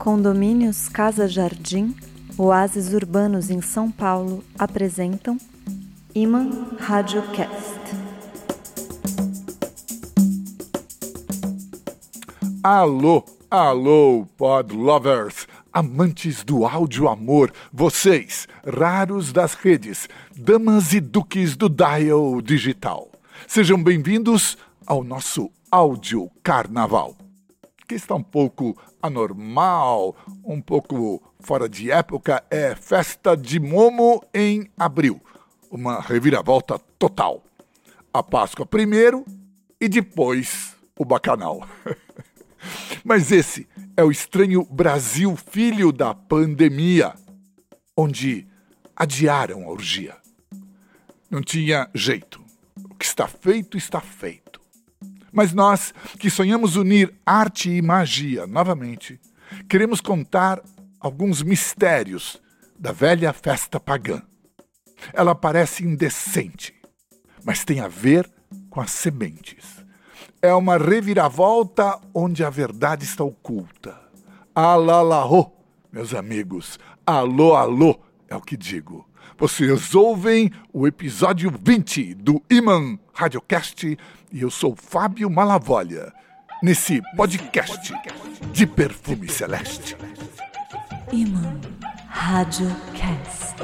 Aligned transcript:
Condomínios 0.00 0.88
Casa 0.88 1.28
Jardim, 1.28 1.94
oásis 2.38 2.94
urbanos 2.94 3.50
em 3.50 3.60
São 3.60 3.90
Paulo 3.90 4.42
apresentam 4.58 5.36
Iman 6.14 6.74
Radiocast. 6.78 7.78
Alô, 12.62 13.22
alô, 13.50 14.26
pod 14.38 14.74
lovers, 14.74 15.46
amantes 15.70 16.42
do 16.44 16.64
áudio 16.64 17.06
amor, 17.06 17.52
vocês, 17.70 18.48
raros 18.66 19.34
das 19.34 19.52
redes, 19.52 20.08
damas 20.34 20.94
e 20.94 21.00
duques 21.00 21.54
do 21.58 21.68
dial 21.68 22.40
digital. 22.40 23.10
Sejam 23.46 23.82
bem-vindos 23.82 24.56
ao 24.86 25.04
nosso 25.04 25.50
áudio 25.70 26.30
carnaval, 26.42 27.14
que 27.90 27.96
está 27.96 28.14
um 28.14 28.22
pouco 28.22 28.80
anormal, 29.02 30.14
um 30.44 30.60
pouco 30.60 31.20
fora 31.40 31.68
de 31.68 31.90
época, 31.90 32.40
é 32.48 32.72
festa 32.76 33.36
de 33.36 33.58
Momo 33.58 34.22
em 34.32 34.70
abril. 34.78 35.20
Uma 35.68 36.00
reviravolta 36.00 36.78
total. 36.96 37.42
A 38.14 38.22
Páscoa 38.22 38.64
primeiro 38.64 39.24
e 39.80 39.88
depois 39.88 40.76
o 40.96 41.04
bacanal. 41.04 41.66
Mas 43.02 43.32
esse 43.32 43.66
é 43.96 44.04
o 44.04 44.12
estranho 44.12 44.64
Brasil 44.64 45.34
filho 45.34 45.90
da 45.90 46.14
pandemia, 46.14 47.12
onde 47.96 48.46
adiaram 48.94 49.64
a 49.64 49.68
orgia. 49.68 50.16
Não 51.28 51.42
tinha 51.42 51.90
jeito. 51.92 52.40
O 52.88 52.94
que 52.94 53.04
está 53.04 53.26
feito, 53.26 53.76
está 53.76 54.00
feito. 54.00 54.49
Mas 55.32 55.52
nós, 55.52 55.94
que 56.18 56.30
sonhamos 56.30 56.76
unir 56.76 57.14
arte 57.24 57.70
e 57.70 57.82
magia 57.82 58.46
novamente, 58.46 59.20
queremos 59.68 60.00
contar 60.00 60.60
alguns 60.98 61.42
mistérios 61.42 62.40
da 62.78 62.92
velha 62.92 63.32
festa 63.32 63.78
pagã. 63.78 64.22
Ela 65.12 65.34
parece 65.34 65.84
indecente, 65.84 66.74
mas 67.44 67.64
tem 67.64 67.80
a 67.80 67.88
ver 67.88 68.30
com 68.68 68.80
as 68.80 68.90
sementes. 68.90 69.84
É 70.42 70.54
uma 70.54 70.78
reviravolta 70.78 71.98
onde 72.14 72.44
a 72.44 72.50
verdade 72.50 73.04
está 73.04 73.24
oculta. 73.24 73.98
Alalahô, 74.54 75.52
meus 75.92 76.14
amigos. 76.14 76.78
Alô, 77.06 77.54
alô, 77.54 77.98
é 78.28 78.36
o 78.36 78.40
que 78.40 78.56
digo. 78.56 79.09
Vocês 79.40 79.94
ouvem 79.94 80.52
o 80.70 80.86
episódio 80.86 81.50
20 81.64 82.12
do 82.12 82.42
Iman 82.50 82.98
Radiocast 83.10 83.96
e 84.30 84.42
eu 84.42 84.50
sou 84.50 84.76
Fábio 84.76 85.30
Malavolha, 85.30 86.12
nesse 86.62 87.00
podcast 87.16 87.90
de 88.52 88.66
perfume 88.66 89.30
celeste. 89.30 89.96
Iman 91.10 91.58
Radiocast. 92.06 93.56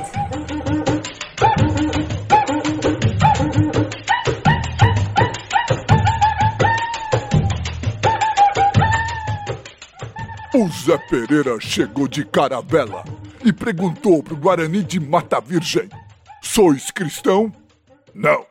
O 10.54 10.69
Zé 10.69 10.97
Pereira 11.10 11.60
chegou 11.60 12.08
de 12.08 12.24
caravela 12.24 13.04
e 13.47 13.52
perguntou 13.52 14.25
pro 14.25 14.36
Guarani 14.36 14.83
de 14.83 14.98
Mata 14.98 15.41
Virgem: 15.41 15.89
Sois 16.42 16.91
cristão? 16.91 17.53
Não. 18.12 18.44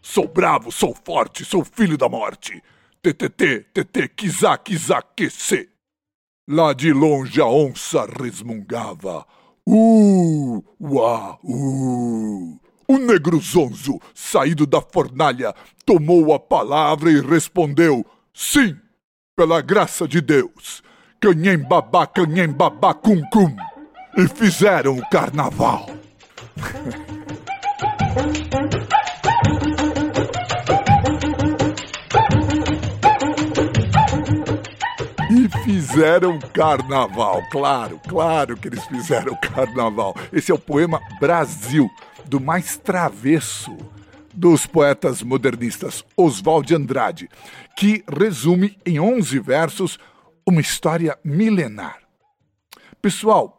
Sou 0.00 0.26
bravo, 0.26 0.72
sou 0.72 0.96
forte, 1.04 1.44
sou 1.44 1.62
filho 1.62 1.98
da 1.98 2.08
morte. 2.08 2.62
TTT, 3.02 3.66
TT, 3.74 4.08
quizá, 4.08 4.56
quizá, 4.56 5.02
QC. 5.02 5.68
Lá 6.48 6.72
de 6.72 6.94
longe 6.94 7.42
a 7.42 7.46
onça 7.46 8.06
resmungava. 8.06 9.26
Uh, 9.66 10.64
uá, 10.80 11.38
uh. 11.44 12.58
O 12.88 12.96
negro 12.96 13.38
zonzo, 13.38 14.00
saído 14.14 14.66
da 14.66 14.80
fornalha, 14.80 15.54
tomou 15.84 16.32
a 16.32 16.40
palavra 16.40 17.12
e 17.12 17.20
respondeu: 17.20 18.02
Sim, 18.32 18.78
pela 19.36 19.60
graça 19.60 20.08
de 20.08 20.22
Deus. 20.22 20.82
Canhem 21.20 21.58
babá, 21.58 22.06
canhem 22.06 22.50
babá, 22.50 22.94
cum 22.94 23.20
cum. 23.30 23.54
E 24.18 24.26
fizeram 24.26 24.98
o 24.98 25.10
carnaval. 25.10 25.86
E 35.30 35.62
fizeram 35.62 36.36
carnaval, 36.52 37.44
claro, 37.52 38.00
claro 38.08 38.56
que 38.56 38.66
eles 38.66 38.84
fizeram 38.86 39.36
carnaval. 39.54 40.16
Esse 40.32 40.50
é 40.50 40.54
o 40.54 40.58
poema 40.58 41.00
Brasil, 41.20 41.88
do 42.24 42.40
mais 42.40 42.76
travesso 42.76 43.78
dos 44.34 44.66
poetas 44.66 45.22
modernistas, 45.22 46.04
Oswald 46.16 46.66
de 46.66 46.74
Andrade, 46.74 47.30
que 47.76 48.02
resume 48.08 48.76
em 48.84 48.98
11 48.98 49.38
versos 49.38 49.96
uma 50.44 50.60
história 50.60 51.16
milenar. 51.22 51.98
Pessoal, 53.00 53.57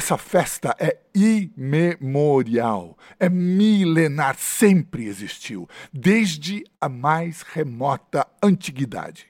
essa 0.00 0.16
festa 0.16 0.74
é 0.78 0.98
imemorial, 1.14 2.96
é 3.18 3.28
milenar, 3.28 4.34
sempre 4.38 5.04
existiu, 5.04 5.68
desde 5.92 6.64
a 6.80 6.88
mais 6.88 7.42
remota 7.42 8.26
antiguidade. 8.42 9.26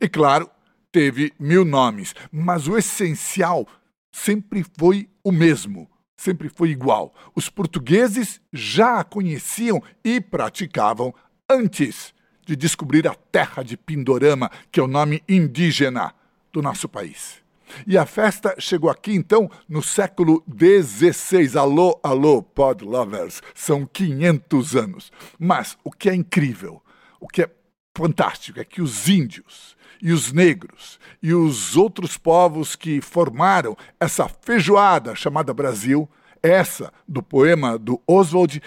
E 0.00 0.08
claro, 0.08 0.48
teve 0.92 1.32
mil 1.36 1.64
nomes, 1.64 2.14
mas 2.30 2.68
o 2.68 2.78
essencial 2.78 3.66
sempre 4.12 4.64
foi 4.78 5.08
o 5.24 5.32
mesmo, 5.32 5.90
sempre 6.16 6.48
foi 6.48 6.70
igual. 6.70 7.12
Os 7.34 7.48
portugueses 7.48 8.40
já 8.52 9.00
a 9.00 9.04
conheciam 9.04 9.82
e 10.04 10.20
praticavam 10.20 11.12
antes 11.50 12.14
de 12.46 12.54
descobrir 12.54 13.08
a 13.08 13.16
terra 13.16 13.64
de 13.64 13.76
Pindorama, 13.76 14.48
que 14.70 14.78
é 14.78 14.82
o 14.82 14.86
nome 14.86 15.24
indígena 15.28 16.14
do 16.52 16.62
nosso 16.62 16.88
país. 16.88 17.43
E 17.86 17.96
a 17.96 18.06
festa 18.06 18.54
chegou 18.58 18.90
aqui 18.90 19.12
então 19.14 19.50
no 19.68 19.82
século 19.82 20.44
XVI. 20.48 21.58
Alô, 21.58 21.98
alô, 22.02 22.42
pod 22.42 22.84
lovers. 22.84 23.42
São 23.54 23.86
500 23.86 24.76
anos. 24.76 25.12
Mas 25.38 25.76
o 25.84 25.90
que 25.90 26.08
é 26.08 26.14
incrível, 26.14 26.82
o 27.20 27.28
que 27.28 27.42
é 27.42 27.50
fantástico 27.96 28.60
é 28.60 28.64
que 28.64 28.82
os 28.82 29.08
índios 29.08 29.76
e 30.02 30.12
os 30.12 30.32
negros 30.32 30.98
e 31.22 31.32
os 31.32 31.76
outros 31.76 32.18
povos 32.18 32.76
que 32.76 33.00
formaram 33.00 33.76
essa 33.98 34.28
feijoada 34.28 35.14
chamada 35.14 35.54
Brasil, 35.54 36.08
essa 36.42 36.92
do 37.08 37.22
poema 37.22 37.78
do 37.78 38.00
Oswald, 38.06 38.62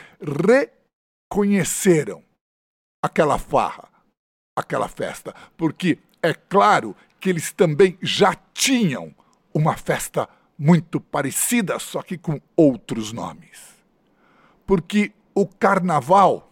reconheceram 1.30 2.24
aquela 3.04 3.38
farra, 3.38 3.88
aquela 4.56 4.88
festa, 4.88 5.36
porque 5.56 6.00
é 6.24 6.34
claro 6.34 6.96
que 7.20 7.30
eles 7.30 7.52
também 7.52 7.98
já 8.02 8.36
tinham 8.54 9.14
uma 9.54 9.76
festa 9.76 10.28
muito 10.58 11.00
parecida, 11.00 11.78
só 11.80 12.02
que 12.02 12.18
com 12.18 12.40
outros 12.56 13.12
nomes. 13.12 13.76
Porque 14.66 15.12
o 15.34 15.46
carnaval, 15.46 16.52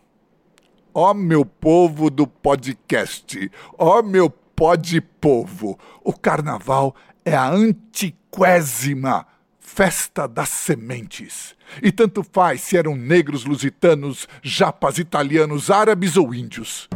ó 0.93 1.13
meu 1.13 1.45
povo 1.45 2.09
do 2.09 2.27
podcast, 2.27 3.51
ó 3.77 4.01
meu 4.01 4.29
pod 4.29 5.01
povo, 5.01 5.77
o 6.03 6.13
carnaval 6.13 6.95
é 7.23 7.35
a 7.35 7.49
antiquésima 7.49 9.25
festa 9.59 10.27
das 10.27 10.49
sementes. 10.49 11.55
E 11.81 11.91
tanto 11.91 12.23
faz 12.23 12.61
se 12.61 12.77
eram 12.77 12.95
negros 12.95 13.43
lusitanos, 13.43 14.27
japas 14.41 14.99
italianos, 14.99 15.71
árabes 15.71 16.15
ou 16.15 16.33
índios. 16.33 16.87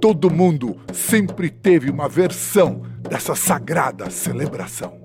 Todo 0.00 0.30
mundo 0.30 0.80
sempre 0.92 1.50
teve 1.50 1.90
uma 1.90 2.08
versão 2.08 2.82
dessa 3.12 3.34
sagrada 3.34 4.08
celebração. 4.08 4.98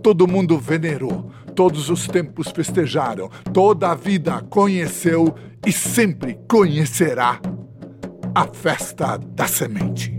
Todo 0.00 0.28
mundo 0.28 0.56
venerou, 0.56 1.32
todos 1.56 1.90
os 1.90 2.06
tempos 2.06 2.52
festejaram, 2.52 3.28
toda 3.52 3.90
a 3.90 3.96
vida 3.96 4.40
conheceu 4.48 5.34
e 5.66 5.72
sempre 5.72 6.38
conhecerá 6.48 7.40
a 8.32 8.46
festa 8.46 9.16
da 9.16 9.48
semente. 9.48 10.16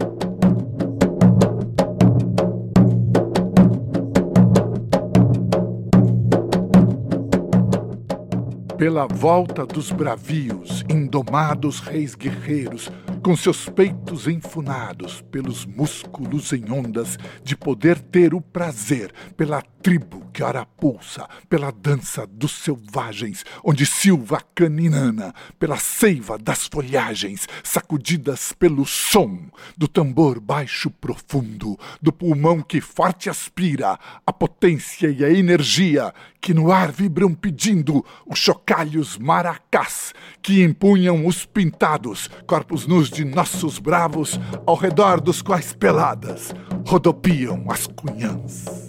Pela 8.79 9.05
volta 9.05 9.65
dos 9.65 9.91
bravios, 9.91 10.85
indomados 10.89 11.81
reis 11.81 12.15
guerreiros, 12.15 12.89
com 13.21 13.35
seus 13.35 13.67
peitos 13.67 14.25
enfunados 14.25 15.21
pelos 15.29 15.65
músculos 15.65 16.53
em 16.53 16.71
ondas 16.71 17.17
de 17.43 17.57
poder 17.57 17.99
ter 17.99 18.33
o 18.33 18.39
prazer 18.39 19.11
pela 19.35 19.61
tribo 19.81 20.29
que 20.33 20.43
ora 20.43 20.65
pulsa 20.65 21.27
pela 21.49 21.71
dança 21.71 22.25
dos 22.27 22.51
selvagens, 22.51 23.43
onde 23.63 23.85
silva 23.85 24.41
caninana, 24.53 25.33
pela 25.57 25.77
seiva 25.77 26.37
das 26.37 26.67
folhagens, 26.67 27.47
sacudidas 27.63 28.53
pelo 28.53 28.85
som 28.85 29.39
do 29.77 29.87
tambor 29.87 30.39
baixo 30.39 30.89
profundo, 30.89 31.77
do 32.01 32.11
pulmão 32.11 32.61
que 32.61 32.79
forte 32.79 33.29
aspira 33.29 33.99
a 34.25 34.33
potência 34.33 35.09
e 35.09 35.23
a 35.23 35.31
energia 35.31 36.13
que 36.41 36.53
no 36.53 36.71
ar 36.71 36.91
vibram 36.91 37.33
pedindo 37.33 38.05
os 38.25 38.39
chocalhos 38.39 39.17
maracás 39.17 40.13
que 40.41 40.63
empunham 40.63 41.25
os 41.25 41.45
pintados 41.45 42.29
corpos 42.47 42.87
nus 42.87 43.09
de 43.09 43.25
nossos 43.25 43.77
bravos, 43.77 44.39
ao 44.65 44.75
redor 44.75 45.19
dos 45.19 45.41
quais 45.41 45.73
peladas 45.73 46.53
rodopiam 46.85 47.65
as 47.69 47.87
cunhãs. 47.87 48.88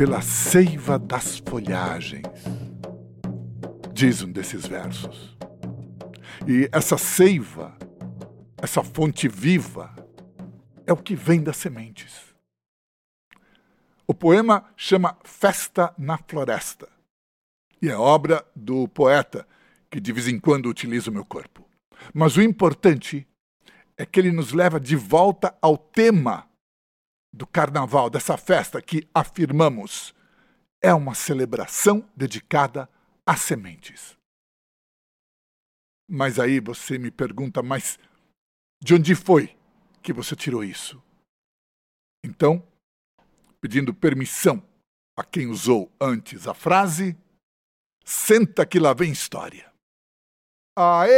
Pela 0.00 0.22
seiva 0.22 0.98
das 0.98 1.40
folhagens, 1.40 2.24
diz 3.92 4.22
um 4.22 4.32
desses 4.32 4.66
versos. 4.66 5.36
E 6.48 6.70
essa 6.72 6.96
seiva, 6.96 7.76
essa 8.56 8.82
fonte 8.82 9.28
viva, 9.28 9.94
é 10.86 10.92
o 10.94 10.96
que 10.96 11.14
vem 11.14 11.42
das 11.42 11.58
sementes. 11.58 12.34
O 14.06 14.14
poema 14.14 14.72
chama 14.74 15.18
Festa 15.22 15.94
na 15.98 16.16
Floresta 16.16 16.88
e 17.82 17.90
é 17.90 17.94
obra 17.94 18.42
do 18.56 18.88
poeta 18.88 19.46
que 19.90 20.00
de 20.00 20.14
vez 20.14 20.28
em 20.28 20.40
quando 20.40 20.70
utiliza 20.70 21.10
o 21.10 21.12
meu 21.12 21.26
corpo. 21.26 21.68
Mas 22.14 22.38
o 22.38 22.42
importante 22.42 23.28
é 23.98 24.06
que 24.06 24.18
ele 24.18 24.32
nos 24.32 24.54
leva 24.54 24.80
de 24.80 24.96
volta 24.96 25.54
ao 25.60 25.76
tema 25.76 26.48
do 27.32 27.46
carnaval, 27.46 28.10
dessa 28.10 28.36
festa 28.36 28.82
que 28.82 29.08
afirmamos 29.14 30.14
é 30.82 30.92
uma 30.92 31.14
celebração 31.14 32.08
dedicada 32.16 32.88
às 33.26 33.40
sementes. 33.40 34.16
Mas 36.08 36.38
aí 36.38 36.58
você 36.58 36.98
me 36.98 37.10
pergunta, 37.10 37.62
mas 37.62 37.98
de 38.82 38.94
onde 38.94 39.14
foi 39.14 39.56
que 40.02 40.12
você 40.12 40.34
tirou 40.34 40.64
isso? 40.64 41.00
Então, 42.24 42.66
pedindo 43.60 43.94
permissão 43.94 44.62
a 45.16 45.22
quem 45.22 45.46
usou 45.46 45.92
antes 46.00 46.48
a 46.48 46.54
frase, 46.54 47.16
senta 48.04 48.66
que 48.66 48.78
lá 48.78 48.92
vem 48.94 49.12
história. 49.12 49.70
Aê! 50.76 51.10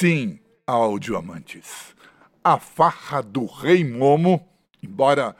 Sim, 0.00 0.38
áudio 0.64 1.16
amantes. 1.16 1.92
A 2.44 2.56
farra 2.56 3.20
do 3.20 3.46
rei 3.46 3.82
Momo, 3.82 4.48
embora 4.80 5.34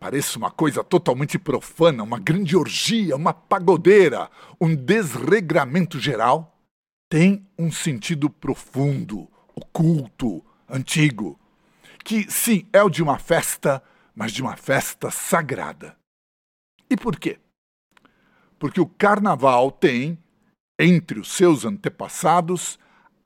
pareça 0.00 0.36
uma 0.36 0.50
coisa 0.50 0.82
totalmente 0.82 1.38
profana, 1.38 2.02
uma 2.02 2.18
grande 2.18 2.56
orgia, 2.56 3.14
uma 3.14 3.32
pagodeira, 3.32 4.28
um 4.60 4.74
desregramento 4.74 6.00
geral, 6.00 6.60
tem 7.08 7.46
um 7.56 7.70
sentido 7.70 8.28
profundo, 8.28 9.28
oculto, 9.54 10.44
antigo, 10.68 11.38
que 12.04 12.28
sim 12.28 12.66
é 12.72 12.82
o 12.82 12.90
de 12.90 13.04
uma 13.04 13.16
festa, 13.16 13.80
mas 14.12 14.32
de 14.32 14.42
uma 14.42 14.56
festa 14.56 15.12
sagrada. 15.12 15.96
E 16.90 16.96
por 16.96 17.16
quê? 17.16 17.38
Porque 18.58 18.80
o 18.80 18.86
carnaval 18.86 19.70
tem, 19.70 20.18
entre 20.80 21.20
os 21.20 21.30
seus 21.30 21.64
antepassados, 21.64 22.76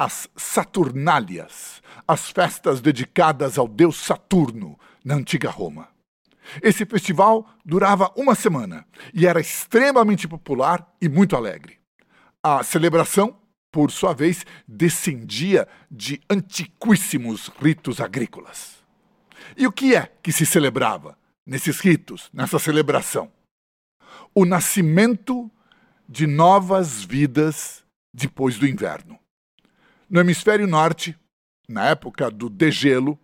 as 0.04 0.28
Saturnálias, 0.36 1.82
as 2.06 2.30
festas 2.30 2.82
dedicadas 2.82 3.56
ao 3.56 3.66
deus 3.66 3.96
Saturno 3.96 4.78
na 5.02 5.14
antiga 5.14 5.48
Roma. 5.48 5.88
Esse 6.62 6.84
festival 6.84 7.48
durava 7.64 8.12
uma 8.14 8.34
semana 8.34 8.86
e 9.14 9.26
era 9.26 9.40
extremamente 9.40 10.28
popular 10.28 10.86
e 11.00 11.08
muito 11.08 11.34
alegre. 11.34 11.78
A 12.42 12.62
celebração, 12.62 13.34
por 13.72 13.90
sua 13.90 14.12
vez, 14.12 14.44
descendia 14.68 15.66
de 15.90 16.20
antiquíssimos 16.28 17.50
ritos 17.58 17.98
agrícolas. 17.98 18.84
E 19.56 19.66
o 19.66 19.72
que 19.72 19.96
é 19.96 20.12
que 20.22 20.32
se 20.32 20.44
celebrava 20.44 21.16
nesses 21.46 21.80
ritos, 21.80 22.28
nessa 22.30 22.58
celebração? 22.58 23.32
O 24.34 24.44
nascimento 24.44 25.50
de 26.06 26.26
novas 26.26 27.02
vidas 27.02 27.82
depois 28.12 28.58
do 28.58 28.66
inverno. 28.66 29.18
No 30.14 30.20
hemisfério 30.20 30.68
norte, 30.68 31.18
na 31.68 31.86
época 31.88 32.30
do 32.30 32.48
degelo, 32.48 33.18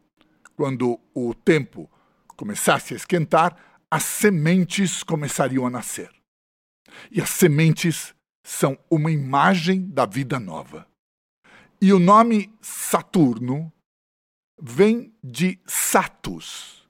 quando 0.57 1.01
o 1.15 1.33
tempo 1.33 1.89
começasse 2.37 2.93
a 2.93 2.97
esquentar, 2.97 3.57
as 3.89 4.03
sementes 4.03 5.05
começariam 5.05 5.65
a 5.65 5.71
nascer. 5.71 6.11
E 7.09 7.23
as 7.23 7.31
sementes 7.31 8.13
são 8.43 8.77
uma 8.91 9.09
imagem 9.09 9.89
da 9.89 10.05
vida 10.05 10.41
nova. 10.41 10.85
E 11.81 11.93
o 11.93 12.01
nome 12.01 12.53
Saturno 12.61 13.73
vem 14.61 15.15
de 15.23 15.61
Satus, 15.65 16.89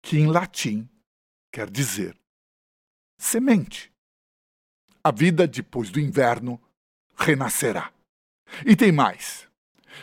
que 0.00 0.16
em 0.16 0.28
latim 0.28 0.88
quer 1.50 1.68
dizer 1.68 2.16
semente. 3.18 3.92
A 5.02 5.10
vida 5.10 5.44
depois 5.48 5.90
do 5.90 5.98
inverno 5.98 6.62
renascerá. 7.16 7.92
E 8.64 8.74
tem 8.74 8.92
mais. 8.92 9.48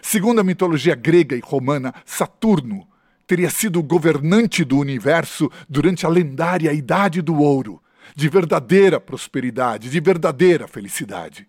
Segundo 0.02 0.40
a 0.40 0.44
mitologia 0.44 0.96
grega 0.96 1.36
e 1.36 1.42
romana, 1.44 1.94
Saturno 2.06 2.88
teria 3.26 3.50
sido 3.50 3.80
o 3.80 3.84
governante 3.84 4.64
do 4.64 4.78
universo 4.78 5.52
durante 5.68 6.06
a 6.06 6.10
lendária 6.10 6.72
Idade 6.72 7.22
do 7.22 7.40
Ouro, 7.40 7.82
de 8.16 8.30
verdadeira 8.30 9.00
prosperidade, 9.00 9.90
de 9.90 10.00
verdadeira 10.00 10.68
felicidade. 10.68 11.48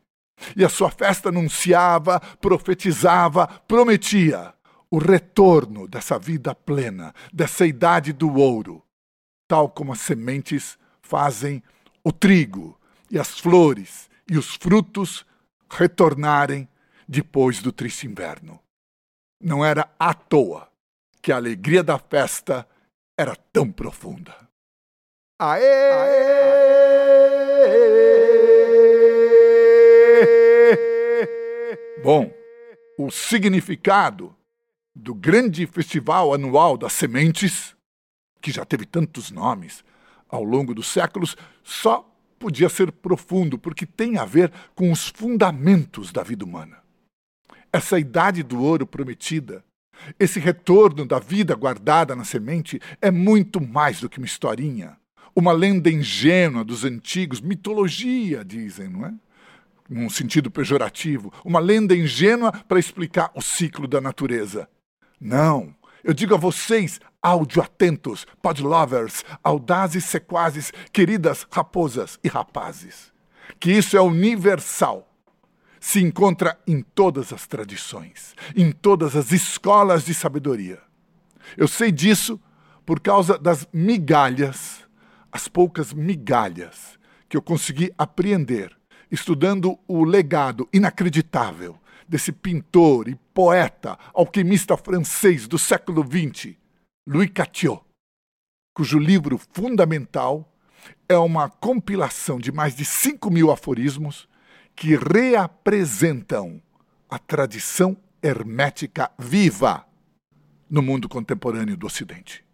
E 0.57 0.65
a 0.65 0.69
sua 0.69 0.91
festa 0.91 1.29
anunciava, 1.29 2.21
profetizava, 2.41 3.47
prometia 3.47 4.53
o 4.91 4.99
retorno 4.99 5.87
dessa 5.87 6.19
vida 6.19 6.55
plena, 6.55 7.15
dessa 7.33 7.67
idade 7.67 8.13
do 8.13 8.35
ouro, 8.35 8.83
tal 9.47 9.69
como 9.69 9.93
as 9.93 10.01
sementes 10.01 10.79
fazem 11.03 11.63
o 12.03 12.11
trigo 12.11 12.79
e 13.11 13.19
as 13.19 13.39
flores 13.39 14.09
e 14.31 14.39
os 14.39 14.55
frutos 14.57 15.27
retornarem 15.71 16.69
depois 17.09 17.63
do 17.63 17.73
triste 17.73 18.07
inverno. 18.07 18.61
Não 19.41 19.65
era 19.65 19.91
à 19.99 20.13
toa 20.13 20.71
que 21.23 21.33
a 21.33 21.37
alegria 21.37 21.83
da 21.83 21.99
festa 21.99 22.69
era 23.17 23.35
tão 23.35 23.73
profunda. 23.73 24.37
Aê! 25.39 25.63
Aê! 25.93 26.39
Bom, 32.03 32.31
o 32.99 33.11
significado 33.11 34.37
do 34.95 35.15
grande 35.15 35.67
festival 35.67 36.35
anual 36.35 36.77
das 36.77 36.93
sementes, 36.93 37.75
que 38.41 38.51
já 38.51 38.65
teve 38.65 38.85
tantos 38.85 39.31
nomes 39.31 39.85
ao 40.29 40.45
longo 40.45 40.75
dos 40.75 40.89
séculos, 40.89 41.37
só 41.63 42.05
podia 42.39 42.69
ser 42.69 42.93
profundo 42.93 43.59
porque 43.59 43.87
tem 43.87 44.19
a 44.19 44.25
ver 44.25 44.53
com 44.75 44.93
os 44.93 45.09
fundamentos 45.09 46.13
da 46.13 46.23
vida 46.23 46.45
humana 46.45 46.83
essa 47.79 47.99
idade 47.99 48.43
do 48.43 48.61
ouro 48.61 48.85
prometida, 48.85 49.65
esse 50.19 50.41
retorno 50.41 51.07
da 51.07 51.21
vida 51.21 51.55
guardada 51.55 52.15
na 52.15 52.25
semente 52.25 52.81
é 53.01 53.11
muito 53.11 53.61
mais 53.61 54.01
do 54.01 54.09
que 54.09 54.19
uma 54.19 54.27
historinha, 54.27 54.97
uma 55.35 55.53
lenda 55.53 55.89
ingênua 55.89 56.65
dos 56.65 56.85
antigos, 56.85 57.41
mitologia, 57.41 58.45
dizem, 58.45 58.89
não 58.89 59.07
é? 59.07 59.15
Num 59.89 60.11
sentido 60.11 60.51
pejorativo, 60.51 61.33
uma 61.45 61.61
lenda 61.61 61.97
ingênua 61.97 62.53
para 62.53 62.81
explicar 62.81 63.31
o 63.35 63.41
ciclo 63.41 63.87
da 63.87 64.01
natureza. 64.01 64.69
Não, 65.21 65.75
eu 66.03 66.13
digo 66.13 66.35
a 66.35 66.39
vocês, 66.39 67.01
áudio 67.23 67.63
atentos, 67.63 68.27
podlovers, 68.43 69.25
audazes 69.43 70.05
sequazes, 70.05 70.73
queridas 70.93 71.47
raposas 71.51 72.19
e 72.25 72.29
rapazes, 72.29 73.13
que 73.59 73.71
isso 73.71 73.97
é 73.97 74.01
universal 74.01 75.08
se 75.81 76.01
encontra 76.01 76.59
em 76.67 76.83
todas 76.83 77.33
as 77.33 77.47
tradições, 77.47 78.35
em 78.57 78.73
todas 78.73 79.15
as 79.15 79.33
escolas 79.33 80.05
de 80.05 80.15
sabedoria. 80.15 80.81
Eu 81.57 81.69
sei 81.69 81.93
disso 81.93 82.41
por 82.85 83.01
causa 83.01 83.39
das 83.39 83.67
migalhas, 83.73 84.87
as 85.31 85.49
poucas 85.49 85.93
migalhas 85.93 86.99
que 87.29 87.37
eu 87.37 87.43
consegui 87.43 87.93
apreender 87.99 88.79
estudando 89.11 89.79
o 89.87 90.05
legado 90.05 90.69
inacreditável 90.73 91.79
desse 92.09 92.33
pintor 92.33 93.09
e 93.09 93.15
poeta, 93.35 93.99
alquimista 94.15 94.77
francês 94.77 95.47
do 95.47 95.59
século 95.59 96.03
XX, 96.03 96.55
Louis 97.07 97.31
Catio, 97.31 97.81
cujo 98.75 98.99
livro 98.99 99.39
fundamental 99.53 100.51
é 101.09 101.17
uma 101.19 101.49
compilação 101.49 102.39
de 102.39 102.53
mais 102.53 102.75
de 102.75 102.85
5 102.85 103.31
mil 103.31 103.51
aforismos 103.51 104.29
que 104.79 104.95
reapresentam 104.95 106.63
a 107.11 107.19
tradição 107.19 107.97
hermética 108.23 109.11
viva 109.19 109.85
no 110.71 110.81
mundo 110.81 111.09
contemporâneo 111.09 111.77
do 111.77 111.87
Ocidente. 111.87 112.45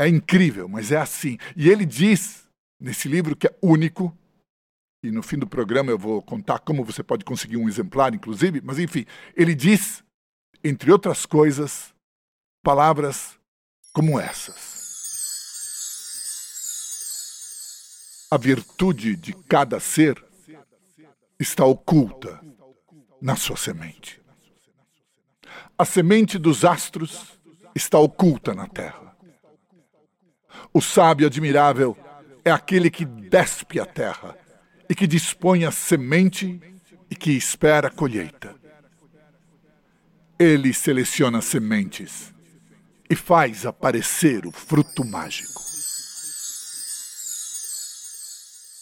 É 0.00 0.08
incrível, 0.08 0.66
mas 0.68 0.90
é 0.90 0.96
assim. 0.96 1.36
E 1.54 1.68
ele 1.68 1.84
diz 1.84 2.48
nesse 2.80 3.08
livro 3.08 3.36
que 3.36 3.46
é 3.46 3.54
único, 3.60 4.16
e 5.04 5.10
no 5.10 5.22
fim 5.22 5.36
do 5.36 5.46
programa 5.46 5.90
eu 5.90 5.98
vou 5.98 6.22
contar 6.22 6.60
como 6.60 6.82
você 6.82 7.02
pode 7.02 7.26
conseguir 7.26 7.58
um 7.58 7.68
exemplar, 7.68 8.14
inclusive, 8.14 8.62
mas 8.62 8.78
enfim, 8.78 9.04
ele 9.36 9.54
diz, 9.54 10.02
entre 10.64 10.90
outras 10.90 11.26
coisas, 11.26 11.92
palavras 12.64 13.38
como 13.92 14.18
essas. 14.18 14.80
A 18.30 18.38
virtude 18.38 19.14
de 19.16 19.34
cada 19.34 19.78
ser 19.78 20.29
está 21.40 21.64
oculta 21.64 22.38
na 23.20 23.34
sua 23.34 23.56
semente. 23.56 24.20
A 25.78 25.86
semente 25.86 26.38
dos 26.38 26.66
astros 26.66 27.40
está 27.74 27.98
oculta 27.98 28.54
na 28.54 28.66
terra. 28.66 29.16
O 30.72 30.82
sábio 30.82 31.26
admirável 31.26 31.96
é 32.44 32.50
aquele 32.50 32.90
que 32.90 33.06
despe 33.06 33.80
a 33.80 33.86
terra 33.86 34.36
e 34.88 34.94
que 34.94 35.06
dispõe 35.06 35.64
a 35.64 35.70
semente 35.70 36.60
e 37.10 37.16
que 37.16 37.30
espera 37.30 37.88
a 37.88 37.90
colheita. 37.90 38.54
Ele 40.38 40.74
seleciona 40.74 41.40
sementes 41.40 42.34
e 43.08 43.16
faz 43.16 43.64
aparecer 43.64 44.46
o 44.46 44.52
fruto 44.52 45.04
mágico. 45.04 45.62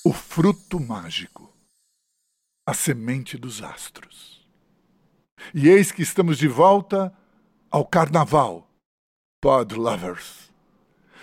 O 0.05 0.13
fruto 0.13 0.81
mágico, 0.81 1.53
a 2.69 2.75
semente 2.75 3.39
dos 3.39 3.63
astros. 3.63 4.47
E 5.55 5.71
eis 5.71 5.91
que 5.91 6.03
estamos 6.03 6.37
de 6.37 6.47
volta 6.47 7.11
ao 7.71 7.83
carnaval, 7.83 8.71
Pod 9.41 9.75
Lovers. 9.75 10.53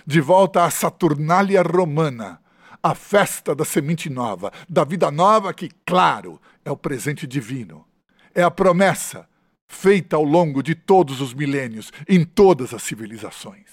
De 0.08 0.20
volta 0.20 0.66
à 0.66 0.72
Saturnália 0.72 1.62
Romana, 1.62 2.42
a 2.82 2.96
festa 2.96 3.54
da 3.54 3.64
semente 3.64 4.10
nova, 4.10 4.52
da 4.68 4.84
vida 4.84 5.12
nova 5.12 5.54
que, 5.54 5.70
claro, 5.86 6.42
é 6.64 6.72
o 6.72 6.78
presente 6.78 7.28
divino. 7.28 7.88
É 8.34 8.42
a 8.42 8.50
promessa 8.50 9.30
feita 9.68 10.16
ao 10.16 10.24
longo 10.24 10.64
de 10.64 10.74
todos 10.74 11.22
os 11.22 11.32
milênios, 11.32 11.92
em 12.10 12.25
todas 12.25 12.74
as 12.74 12.82
civilizações. 12.82 13.70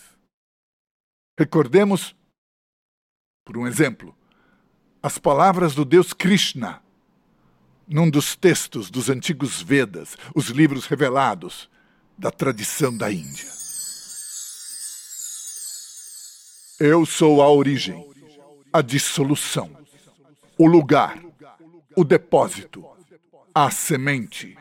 Recordemos, 1.38 2.14
por 3.46 3.56
um 3.56 3.66
exemplo, 3.66 4.14
as 5.02 5.16
palavras 5.16 5.74
do 5.74 5.86
deus 5.86 6.12
Krishna 6.12 6.82
num 7.92 8.08
dos 8.08 8.36
textos 8.36 8.90
dos 8.90 9.08
antigos 9.08 9.62
Vedas, 9.62 10.16
os 10.34 10.48
livros 10.48 10.86
revelados 10.86 11.68
da 12.16 12.30
tradição 12.30 12.96
da 12.96 13.10
Índia. 13.10 13.48
Eu 16.80 17.06
sou 17.06 17.42
a 17.42 17.50
origem 17.50 18.12
a 18.72 18.80
dissolução, 18.80 19.70
o 20.56 20.66
lugar, 20.66 21.22
o 21.94 22.02
depósito, 22.02 22.84
a 23.54 23.70
semente, 23.70 24.56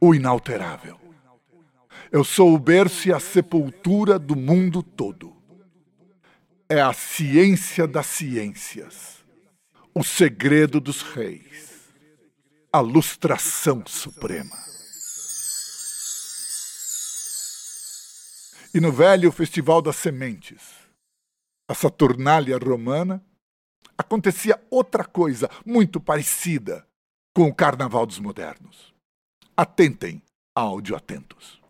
o 0.00 0.14
inalterável. 0.14 0.98
Eu 2.10 2.24
sou 2.24 2.52
o 2.52 2.58
berço 2.58 3.08
e 3.08 3.12
a 3.12 3.20
sepultura 3.20 4.18
do 4.18 4.34
mundo 4.34 4.82
todo. 4.82 5.36
É 6.68 6.80
a 6.80 6.92
ciência 6.92 7.86
das 7.86 8.06
ciências, 8.06 9.24
o 9.94 10.02
segredo 10.02 10.80
dos 10.80 11.02
reis, 11.02 11.73
a 12.74 12.80
lustração 12.80 13.86
suprema. 13.86 14.56
E 18.74 18.80
no 18.80 18.90
velho 18.90 19.30
Festival 19.30 19.80
das 19.80 19.94
Sementes, 19.94 20.60
a 21.70 21.74
Saturnália 21.74 22.58
Romana, 22.58 23.24
acontecia 23.96 24.60
outra 24.68 25.04
coisa 25.04 25.48
muito 25.64 26.00
parecida 26.00 26.84
com 27.32 27.44
o 27.44 27.54
Carnaval 27.54 28.06
dos 28.06 28.18
Modernos. 28.18 28.92
Atentem, 29.56 30.20
áudio 30.52 30.96
atentos. 30.96 31.62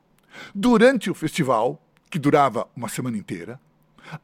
Durante 0.55 1.11
o 1.11 1.15
festival, 1.15 1.79
que 2.11 2.19
durava 2.19 2.67
uma 2.75 2.89
semana 2.89 3.19
inteira, 3.19 3.61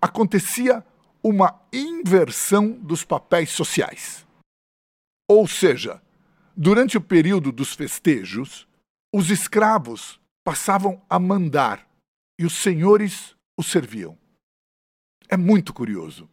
acontecia 0.00 0.82
uma 1.22 1.60
inversão 1.70 2.70
dos 2.70 3.04
papéis 3.04 3.50
sociais. 3.50 4.26
Ou 5.28 5.46
seja, 5.46 6.00
durante 6.62 6.98
o 6.98 7.00
período 7.00 7.50
dos 7.50 7.72
festejos, 7.72 8.68
os 9.10 9.30
escravos 9.30 10.20
passavam 10.44 11.00
a 11.08 11.18
mandar 11.18 11.88
e 12.38 12.44
os 12.44 12.52
senhores 12.52 13.34
os 13.58 13.66
serviam. 13.68 14.18
É 15.26 15.38
muito 15.38 15.72
curioso. 15.72 16.28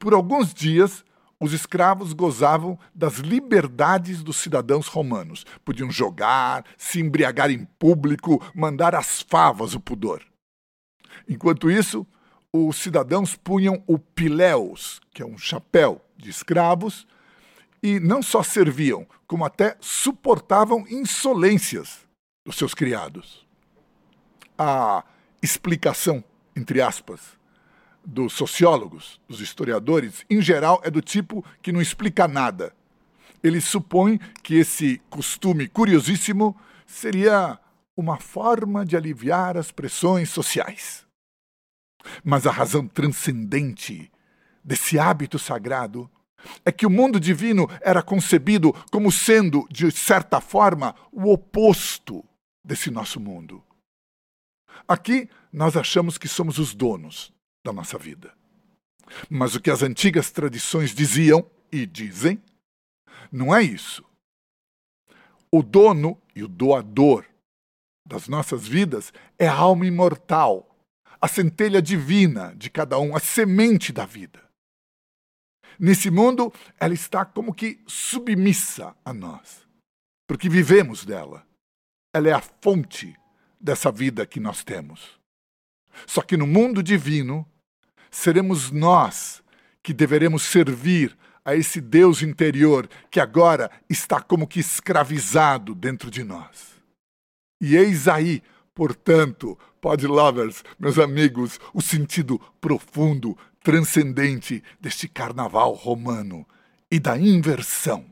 Por 0.00 0.14
alguns 0.14 0.52
dias, 0.52 1.04
os 1.38 1.52
escravos 1.52 2.12
gozavam 2.12 2.76
das 2.92 3.18
liberdades 3.18 4.20
dos 4.20 4.38
cidadãos 4.38 4.88
romanos. 4.88 5.46
Podiam 5.64 5.92
jogar, 5.92 6.64
se 6.76 6.98
embriagar 6.98 7.48
em 7.48 7.64
público, 7.64 8.44
mandar 8.52 8.96
as 8.96 9.22
favas 9.22 9.76
o 9.76 9.80
pudor. 9.80 10.24
Enquanto 11.28 11.70
isso, 11.70 12.04
os 12.52 12.78
cidadãos 12.78 13.36
punham 13.36 13.80
o 13.86 13.96
pileus, 13.96 15.00
que 15.12 15.22
é 15.22 15.26
um 15.26 15.38
chapéu 15.38 16.04
de 16.16 16.30
escravos, 16.30 17.06
e 17.82 17.98
não 17.98 18.22
só 18.22 18.42
serviam, 18.42 19.06
como 19.26 19.44
até 19.44 19.76
suportavam 19.80 20.86
insolências 20.88 22.06
dos 22.44 22.56
seus 22.56 22.74
criados. 22.74 23.46
A 24.56 25.04
explicação, 25.42 26.22
entre 26.54 26.80
aspas, 26.80 27.20
dos 28.04 28.32
sociólogos, 28.32 29.20
dos 29.28 29.40
historiadores, 29.40 30.24
em 30.30 30.40
geral, 30.40 30.80
é 30.84 30.90
do 30.90 31.00
tipo 31.00 31.44
que 31.60 31.72
não 31.72 31.80
explica 31.80 32.28
nada. 32.28 32.74
Eles 33.42 33.64
supõem 33.64 34.18
que 34.42 34.54
esse 34.54 35.00
costume 35.10 35.66
curiosíssimo 35.66 36.56
seria 36.86 37.58
uma 37.96 38.18
forma 38.18 38.84
de 38.84 38.96
aliviar 38.96 39.56
as 39.56 39.72
pressões 39.72 40.30
sociais. 40.30 41.04
Mas 42.24 42.46
a 42.46 42.50
razão 42.50 42.86
transcendente 42.86 44.10
desse 44.64 44.98
hábito 44.98 45.38
sagrado 45.38 46.10
é 46.64 46.72
que 46.72 46.86
o 46.86 46.90
mundo 46.90 47.20
divino 47.20 47.68
era 47.80 48.02
concebido 48.02 48.72
como 48.90 49.10
sendo, 49.10 49.66
de 49.70 49.90
certa 49.90 50.40
forma, 50.40 50.94
o 51.10 51.32
oposto 51.32 52.24
desse 52.64 52.90
nosso 52.90 53.20
mundo. 53.20 53.62
Aqui 54.86 55.28
nós 55.52 55.76
achamos 55.76 56.18
que 56.18 56.28
somos 56.28 56.58
os 56.58 56.74
donos 56.74 57.32
da 57.64 57.72
nossa 57.72 57.98
vida. 57.98 58.32
Mas 59.28 59.54
o 59.54 59.60
que 59.60 59.70
as 59.70 59.82
antigas 59.82 60.30
tradições 60.30 60.94
diziam 60.94 61.48
e 61.70 61.86
dizem 61.86 62.42
não 63.30 63.54
é 63.54 63.62
isso. 63.62 64.04
O 65.50 65.62
dono 65.62 66.20
e 66.34 66.42
o 66.42 66.48
doador 66.48 67.26
das 68.06 68.28
nossas 68.28 68.66
vidas 68.66 69.12
é 69.38 69.46
a 69.46 69.54
alma 69.54 69.86
imortal, 69.86 70.68
a 71.20 71.28
centelha 71.28 71.80
divina 71.80 72.54
de 72.56 72.68
cada 72.68 72.98
um, 72.98 73.16
a 73.16 73.20
semente 73.20 73.92
da 73.92 74.04
vida. 74.04 74.42
Nesse 75.78 76.10
mundo, 76.10 76.52
ela 76.78 76.94
está 76.94 77.24
como 77.24 77.54
que 77.54 77.80
submissa 77.86 78.94
a 79.04 79.12
nós, 79.12 79.66
porque 80.26 80.48
vivemos 80.48 81.04
dela. 81.04 81.46
Ela 82.14 82.28
é 82.28 82.32
a 82.32 82.40
fonte 82.40 83.16
dessa 83.60 83.90
vida 83.90 84.26
que 84.26 84.40
nós 84.40 84.62
temos. 84.62 85.18
Só 86.06 86.22
que 86.22 86.36
no 86.36 86.46
mundo 86.46 86.82
divino, 86.82 87.46
seremos 88.10 88.70
nós 88.70 89.42
que 89.82 89.92
deveremos 89.92 90.42
servir 90.42 91.16
a 91.44 91.56
esse 91.56 91.80
Deus 91.80 92.22
interior 92.22 92.88
que 93.10 93.18
agora 93.18 93.70
está 93.88 94.20
como 94.20 94.46
que 94.46 94.60
escravizado 94.60 95.74
dentro 95.74 96.10
de 96.10 96.22
nós. 96.22 96.72
E 97.60 97.76
eis 97.76 98.06
aí, 98.08 98.42
portanto, 98.74 99.58
pod 99.80 100.06
lovers, 100.06 100.62
meus 100.78 100.98
amigos, 100.98 101.58
o 101.74 101.80
sentido 101.80 102.38
profundo, 102.60 103.36
transcendente 103.62 104.62
deste 104.80 105.08
carnaval 105.08 105.72
romano 105.72 106.46
e 106.90 106.98
da 106.98 107.16
inversão 107.18 108.04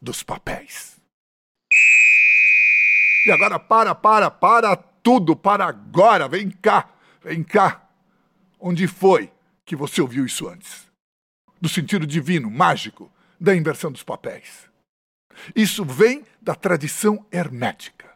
dos 0.00 0.22
papéis. 0.22 1.00
E 3.26 3.30
agora 3.30 3.58
para, 3.58 3.94
para, 3.94 4.30
para 4.30 4.76
tudo, 4.76 5.36
para 5.36 5.66
agora, 5.66 6.28
vem 6.28 6.50
cá, 6.50 6.90
vem 7.22 7.42
cá. 7.42 7.88
Onde 8.58 8.86
foi 8.86 9.32
que 9.64 9.76
você 9.76 10.00
ouviu 10.00 10.24
isso 10.24 10.48
antes. 10.48 10.86
Do 11.60 11.68
sentido 11.68 12.06
divino, 12.06 12.50
mágico, 12.50 13.10
da 13.40 13.54
inversão 13.54 13.90
dos 13.90 14.02
papéis. 14.02 14.68
Isso 15.54 15.84
vem 15.84 16.24
da 16.40 16.54
tradição 16.54 17.24
hermética. 17.30 18.10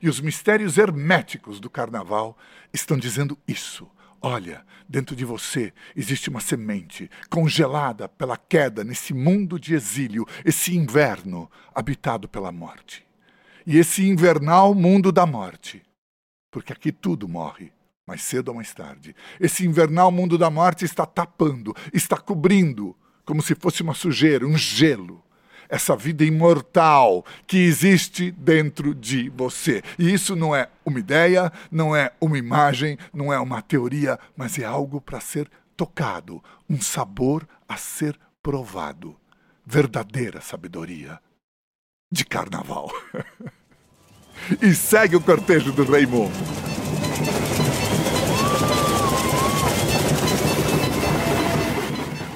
E 0.00 0.08
os 0.08 0.20
mistérios 0.20 0.78
herméticos 0.78 1.60
do 1.60 1.68
carnaval 1.68 2.36
estão 2.72 2.96
dizendo 2.96 3.38
isso. 3.46 3.90
Olha, 4.24 4.64
dentro 4.88 5.16
de 5.16 5.24
você 5.24 5.72
existe 5.96 6.30
uma 6.30 6.38
semente 6.38 7.10
congelada 7.28 8.08
pela 8.08 8.36
queda 8.36 8.84
nesse 8.84 9.12
mundo 9.12 9.58
de 9.58 9.74
exílio, 9.74 10.24
esse 10.44 10.76
inverno 10.76 11.50
habitado 11.74 12.28
pela 12.28 12.52
morte. 12.52 13.04
E 13.66 13.78
esse 13.78 14.06
invernal 14.06 14.76
mundo 14.76 15.10
da 15.10 15.26
morte. 15.26 15.82
Porque 16.52 16.72
aqui 16.72 16.92
tudo 16.92 17.26
morre, 17.26 17.72
mais 18.06 18.22
cedo 18.22 18.48
ou 18.50 18.54
mais 18.54 18.72
tarde. 18.72 19.16
Esse 19.40 19.66
invernal 19.66 20.12
mundo 20.12 20.38
da 20.38 20.48
morte 20.48 20.84
está 20.84 21.04
tapando, 21.04 21.74
está 21.92 22.16
cobrindo, 22.16 22.96
como 23.24 23.42
se 23.42 23.56
fosse 23.56 23.82
uma 23.82 23.94
sujeira, 23.94 24.46
um 24.46 24.56
gelo 24.56 25.24
essa 25.68 25.96
vida 25.96 26.24
imortal 26.24 27.24
que 27.46 27.58
existe 27.58 28.30
dentro 28.30 28.94
de 28.94 29.28
você. 29.30 29.82
E 29.98 30.12
isso 30.12 30.36
não 30.36 30.54
é 30.54 30.68
uma 30.84 30.98
ideia, 30.98 31.52
não 31.70 31.94
é 31.94 32.12
uma 32.20 32.38
imagem, 32.38 32.98
não 33.12 33.32
é 33.32 33.38
uma 33.38 33.62
teoria, 33.62 34.18
mas 34.36 34.58
é 34.58 34.64
algo 34.64 35.00
para 35.00 35.20
ser 35.20 35.48
tocado, 35.76 36.42
um 36.68 36.80
sabor 36.80 37.46
a 37.68 37.76
ser 37.76 38.18
provado. 38.42 39.16
Verdadeira 39.64 40.40
sabedoria 40.40 41.18
de 42.10 42.24
carnaval. 42.24 42.90
e 44.60 44.74
segue 44.74 45.16
o 45.16 45.20
cortejo 45.20 45.72
do 45.72 45.84
Rei 45.84 46.04
Momo. 46.04 46.32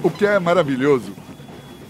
O 0.02 0.10
que 0.10 0.24
é 0.24 0.38
maravilhoso 0.38 1.25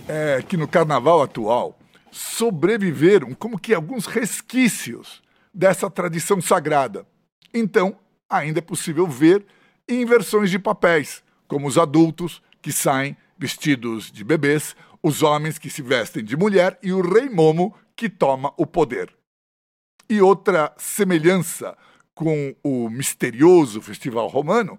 é, 0.09 0.43
que 0.43 0.57
no 0.57 0.69
carnaval 0.69 1.23
atual 1.23 1.79
sobreviveram 2.11 3.35
como 3.35 3.59
que 3.59 3.75
alguns 3.75 4.07
resquícios 4.07 5.23
dessa 5.53 5.91
tradição 5.91 6.41
sagrada. 6.41 7.07
Então, 7.53 7.99
ainda 8.29 8.59
é 8.59 8.63
possível 8.63 9.07
ver 9.07 9.45
inversões 9.89 10.51
de 10.51 10.59
papéis, 10.59 11.23
como 11.47 11.67
os 11.67 11.79
adultos 11.79 12.43
que 12.61 12.73
saem 12.73 13.17
vestidos 13.39 14.11
de 14.11 14.25
bebês, 14.25 14.75
os 15.03 15.23
homens 15.23 15.59
que 15.59 15.71
se 15.71 15.83
vestem 15.83 16.25
de 16.25 16.37
mulher 16.37 16.79
e 16.83 16.93
o 16.93 17.01
rei 17.01 17.29
Momo 17.29 17.75
que 17.95 18.09
toma 18.09 18.53
o 18.57 18.67
poder. 18.67 19.15
E 20.09 20.21
outra 20.21 20.73
semelhança 20.77 21.77
com 22.15 22.55
o 22.63 22.89
misterioso 22.89 23.81
festival 23.81 24.27
romano 24.29 24.79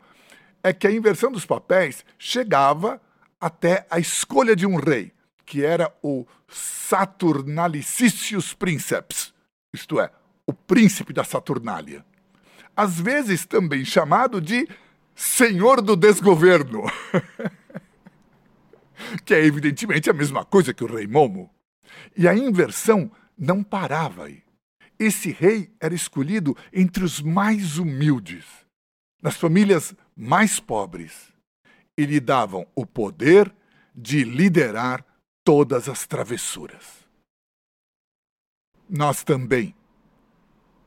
é 0.63 0.73
que 0.73 0.87
a 0.87 0.91
inversão 0.91 1.31
dos 1.31 1.45
papéis 1.45 2.03
chegava 2.17 3.01
até 3.39 3.85
a 3.89 3.99
escolha 3.99 4.55
de 4.55 4.65
um 4.65 4.75
rei, 4.75 5.13
que 5.47 5.63
era 5.63 5.91
o 6.03 6.27
Saturnalicicius 6.49 8.53
Princeps, 8.53 9.33
isto 9.73 9.99
é, 9.99 10.11
o 10.45 10.51
príncipe 10.51 11.13
da 11.13 11.23
Saturnália. 11.23 12.05
Às 12.75 12.99
vezes 12.99 13.45
também 13.45 13.85
chamado 13.85 14.41
de 14.41 14.67
Senhor 15.15 15.81
do 15.81 15.95
Desgoverno, 15.95 16.83
que 19.25 19.33
é 19.33 19.43
evidentemente 19.43 20.09
a 20.09 20.13
mesma 20.13 20.43
coisa 20.43 20.73
que 20.73 20.83
o 20.83 20.93
rei 20.93 21.07
Momo. 21.07 21.49
E 22.15 22.27
a 22.27 22.35
inversão 22.35 23.09
não 23.37 23.63
parava 23.63 24.25
aí. 24.25 24.43
Esse 24.99 25.31
rei 25.31 25.71
era 25.79 25.95
escolhido 25.95 26.57
entre 26.73 27.05
os 27.05 27.21
mais 27.21 27.77
humildes, 27.77 28.43
nas 29.21 29.37
famílias 29.37 29.95
mais 30.15 30.59
pobres, 30.59 31.31
e 31.97 32.05
lhe 32.05 32.19
davam 32.19 32.67
o 32.75 32.85
poder 32.85 33.53
de 33.95 34.23
liderar 34.23 35.05
todas 35.47 35.87
as 35.87 36.05
travessuras. 36.05 36.83
Nós 38.89 39.23
também, 39.23 39.73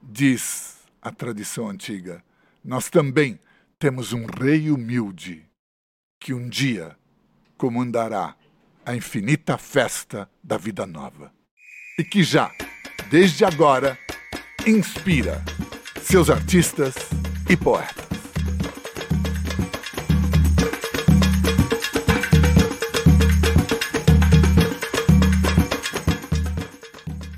diz 0.03 0.81
a 1.01 1.11
tradição 1.11 1.71
antiga, 1.71 2.23
nós 2.63 2.91
também 2.91 3.41
temos 3.79 4.13
um 4.13 4.27
rei 4.27 4.71
humilde 4.71 5.49
que 6.21 6.35
um 6.35 6.47
dia 6.47 6.95
comandará 7.57 8.37
a 8.85 8.95
infinita 8.95 9.57
festa 9.57 10.31
da 10.45 10.59
vida 10.59 10.85
nova 10.87 11.33
e 11.99 12.05
que 12.05 12.23
já, 12.23 12.55
desde 13.11 13.47
agora, 13.47 13.99
inspira 14.67 15.43
seus 16.03 16.29
artistas 16.29 16.95
e 17.49 17.57
poetas. 17.57 18.10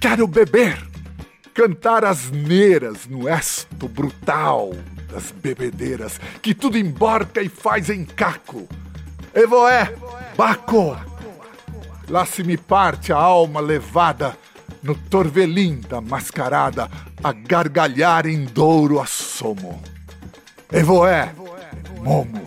Quero 0.02 0.26
beber, 0.26 0.82
cantar 1.54 2.04
asneiras 2.04 3.06
no 3.06 3.28
esto 3.28 3.86
brutal 3.86 4.72
das 5.08 5.30
bebedeiras, 5.30 6.20
que 6.42 6.56
tudo 6.56 6.76
emborca 6.76 7.40
e 7.40 7.48
faz 7.48 7.88
em 7.88 8.04
caco. 8.04 8.68
Evoé, 9.32 9.94
Baco, 10.36 10.96
lá 12.08 12.26
se 12.26 12.42
me 12.42 12.56
parte 12.56 13.12
a 13.12 13.16
alma 13.16 13.60
levada 13.60 14.36
no 14.82 14.96
torvelim 14.96 15.80
da 15.88 16.00
mascarada, 16.00 16.90
a 17.22 17.32
gargalhar 17.32 18.26
em 18.26 18.44
douro 18.44 19.00
assomo. 19.00 19.80
Evoé, 20.72 21.32
Momo, 22.02 22.44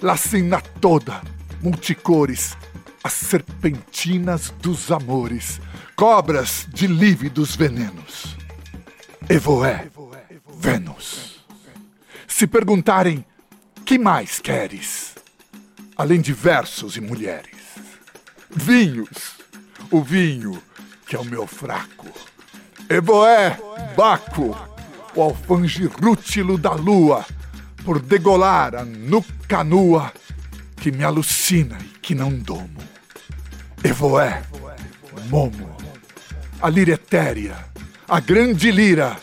lá 0.00 0.16
se 0.16 0.40
na 0.40 0.62
toda, 0.62 1.20
multicores, 1.60 2.56
as 3.04 3.12
serpentinas 3.12 4.54
dos 4.62 4.90
amores, 4.90 5.60
cobras 5.96 6.68
de 6.68 6.86
lívidos 6.86 7.56
venenos. 7.56 8.36
Evoé, 9.28 9.88
Vênus. 10.58 11.42
Se 12.28 12.46
perguntarem, 12.46 13.24
que 13.84 13.98
mais 13.98 14.38
queres? 14.38 15.14
Além 15.96 16.20
de 16.20 16.34
versos 16.34 16.98
e 16.98 17.00
mulheres. 17.00 17.56
Vinhos, 18.50 19.38
o 19.90 20.02
vinho 20.02 20.62
que 21.06 21.16
é 21.16 21.18
o 21.18 21.24
meu 21.24 21.46
fraco. 21.46 22.08
Evoé, 22.90 23.58
Baco, 23.96 24.54
o 25.14 25.22
alfange 25.22 25.86
rútilo 25.86 26.58
da 26.58 26.72
lua, 26.72 27.24
por 27.84 28.00
degolar 28.00 28.74
a 28.74 28.84
nuca 28.84 29.64
nua 29.64 30.12
que 30.76 30.92
me 30.92 31.04
alucina 31.04 31.78
e 31.80 31.98
que 32.00 32.14
não 32.14 32.30
domo. 32.30 32.82
Evoé, 33.82 34.42
Momo 35.30 35.75
a 36.60 36.70
lira 36.70 36.92
etérea, 36.92 37.56
a 38.08 38.20
grande 38.20 38.70
lira, 38.70 39.16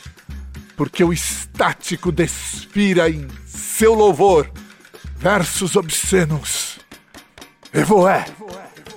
porque 0.77 1.03
o 1.03 1.11
estático 1.11 2.11
despira 2.11 3.09
em 3.09 3.27
seu 3.47 3.93
louvor 3.93 4.49
versos 5.17 5.75
obscenos. 5.75 6.79
Evoé, 7.73 8.25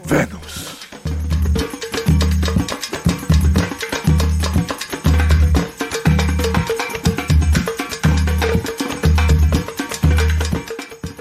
Vênus. 0.04 0.76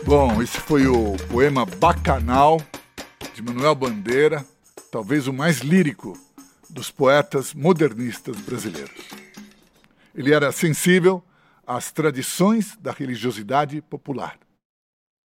Bom, 0.06 0.41
esse 0.41 0.60
foi 0.60 0.86
o 0.88 1.15
poema 1.30 1.65
Bacanal 1.65 2.62
de 3.34 3.41
Manuel 3.41 3.73
Bandeira, 3.73 4.45
talvez 4.91 5.28
o 5.28 5.34
mais 5.34 5.60
lírico 5.60 6.24
dos 6.75 6.91
poetas 6.91 7.53
modernistas 7.53 8.35
brasileiros. 8.41 9.07
Ele 10.13 10.33
era 10.33 10.51
sensível 10.51 11.23
às 11.65 11.89
tradições 11.89 12.75
da 12.75 12.91
religiosidade 12.91 13.81
popular 13.81 14.38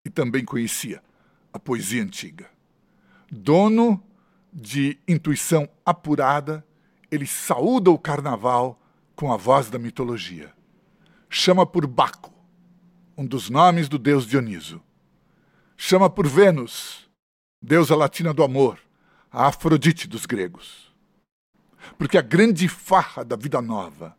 e 0.06 0.12
também 0.12 0.46
conhecia 0.46 1.02
a 1.52 1.58
poesia 1.58 2.04
antiga. 2.04 2.48
Dono 3.32 4.00
de 4.54 5.00
intuição 5.08 5.68
apurada, 5.84 6.64
ele 7.10 7.26
saúda 7.26 7.90
o 7.90 7.98
carnaval 7.98 8.80
com 9.16 9.34
a 9.34 9.38
voz 9.38 9.72
da 9.72 9.80
mitologia. 9.80 10.54
Chama 11.32 11.66
por 11.66 11.88
Baco, 11.88 12.32
um 13.18 13.26
dos 13.26 13.50
nomes 13.50 13.90
do 13.90 13.98
deus 13.98 14.28
Dioniso. 14.28 14.80
Chama 15.76 16.12
por 16.12 16.28
Vênus, 16.28 17.10
deusa 17.60 17.96
latina 17.96 18.36
do 18.36 18.44
amor, 18.44 18.80
a 19.32 19.48
Afrodite 19.48 20.08
dos 20.08 20.28
gregos 20.28 20.89
porque 21.98 22.18
a 22.18 22.22
grande 22.22 22.68
farra 22.68 23.24
da 23.24 23.36
vida 23.36 23.62
nova, 23.62 24.18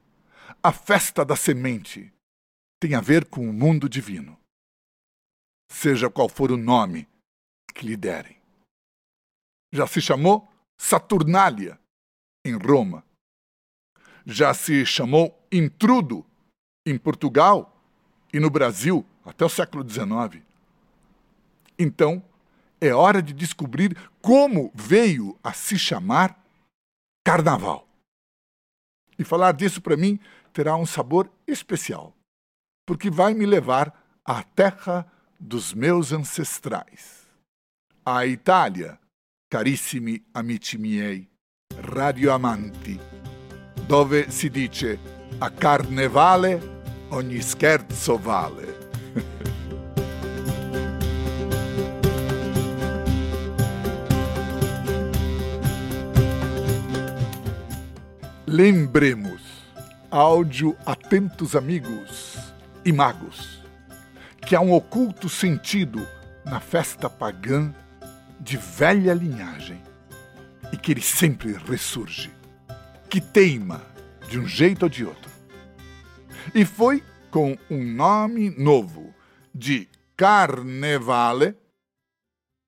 a 0.62 0.72
festa 0.72 1.24
da 1.24 1.36
semente, 1.36 2.12
tem 2.80 2.94
a 2.94 3.00
ver 3.00 3.26
com 3.26 3.48
o 3.48 3.52
mundo 3.52 3.88
divino. 3.88 4.38
Seja 5.70 6.10
qual 6.10 6.28
for 6.28 6.50
o 6.50 6.56
nome 6.56 7.08
que 7.74 7.86
lhe 7.86 7.96
derem. 7.96 8.36
Já 9.72 9.86
se 9.86 10.00
chamou 10.00 10.50
Saturnália 10.78 11.78
em 12.44 12.56
Roma. 12.56 13.04
Já 14.26 14.52
se 14.54 14.84
chamou 14.84 15.38
Intrudo 15.52 16.26
em 16.86 16.98
Portugal 16.98 17.76
e 18.32 18.40
no 18.40 18.50
Brasil 18.50 19.06
até 19.24 19.44
o 19.44 19.48
século 19.48 19.88
XIX. 19.88 20.42
Então, 21.78 22.22
é 22.80 22.94
hora 22.94 23.22
de 23.22 23.32
descobrir 23.32 23.96
como 24.22 24.72
veio 24.74 25.38
a 25.42 25.52
se 25.52 25.78
chamar 25.78 26.39
carnaval. 27.30 27.86
E 29.16 29.22
falar 29.22 29.52
disso 29.52 29.80
para 29.80 29.96
mim 29.96 30.18
terá 30.52 30.74
um 30.74 30.84
sabor 30.84 31.30
especial, 31.46 32.12
porque 32.84 33.08
vai 33.08 33.34
me 33.34 33.46
levar 33.46 33.94
a 34.24 34.42
terra 34.42 35.06
dos 35.38 35.72
meus 35.72 36.12
ancestrais. 36.12 37.28
A 38.04 38.26
Itália, 38.26 38.98
carissimi 39.48 40.24
amici 40.34 40.76
miei, 40.76 41.28
radioamanti, 41.78 42.98
dove 43.86 44.28
si 44.28 44.50
dice 44.50 44.98
a 45.38 45.50
carnevale 45.50 46.60
ogni 47.10 47.40
scherzo 47.42 48.18
vale. 48.18 48.79
Lembremos, 58.52 59.40
áudio 60.10 60.76
atentos 60.84 61.54
amigos 61.54 62.36
e 62.84 62.92
magos, 62.92 63.62
que 64.44 64.56
há 64.56 64.60
um 64.60 64.72
oculto 64.72 65.28
sentido 65.28 66.04
na 66.44 66.58
festa 66.58 67.08
pagã 67.08 67.72
de 68.40 68.56
velha 68.56 69.14
linhagem 69.14 69.80
e 70.72 70.76
que 70.76 70.90
ele 70.90 71.00
sempre 71.00 71.52
ressurge, 71.52 72.28
que 73.08 73.20
teima 73.20 73.82
de 74.28 74.40
um 74.40 74.48
jeito 74.48 74.82
ou 74.82 74.88
de 74.88 75.04
outro. 75.04 75.30
E 76.52 76.64
foi 76.64 77.04
com 77.30 77.56
um 77.70 77.84
nome 77.84 78.50
novo 78.58 79.14
de 79.54 79.88
Carnevale 80.16 81.54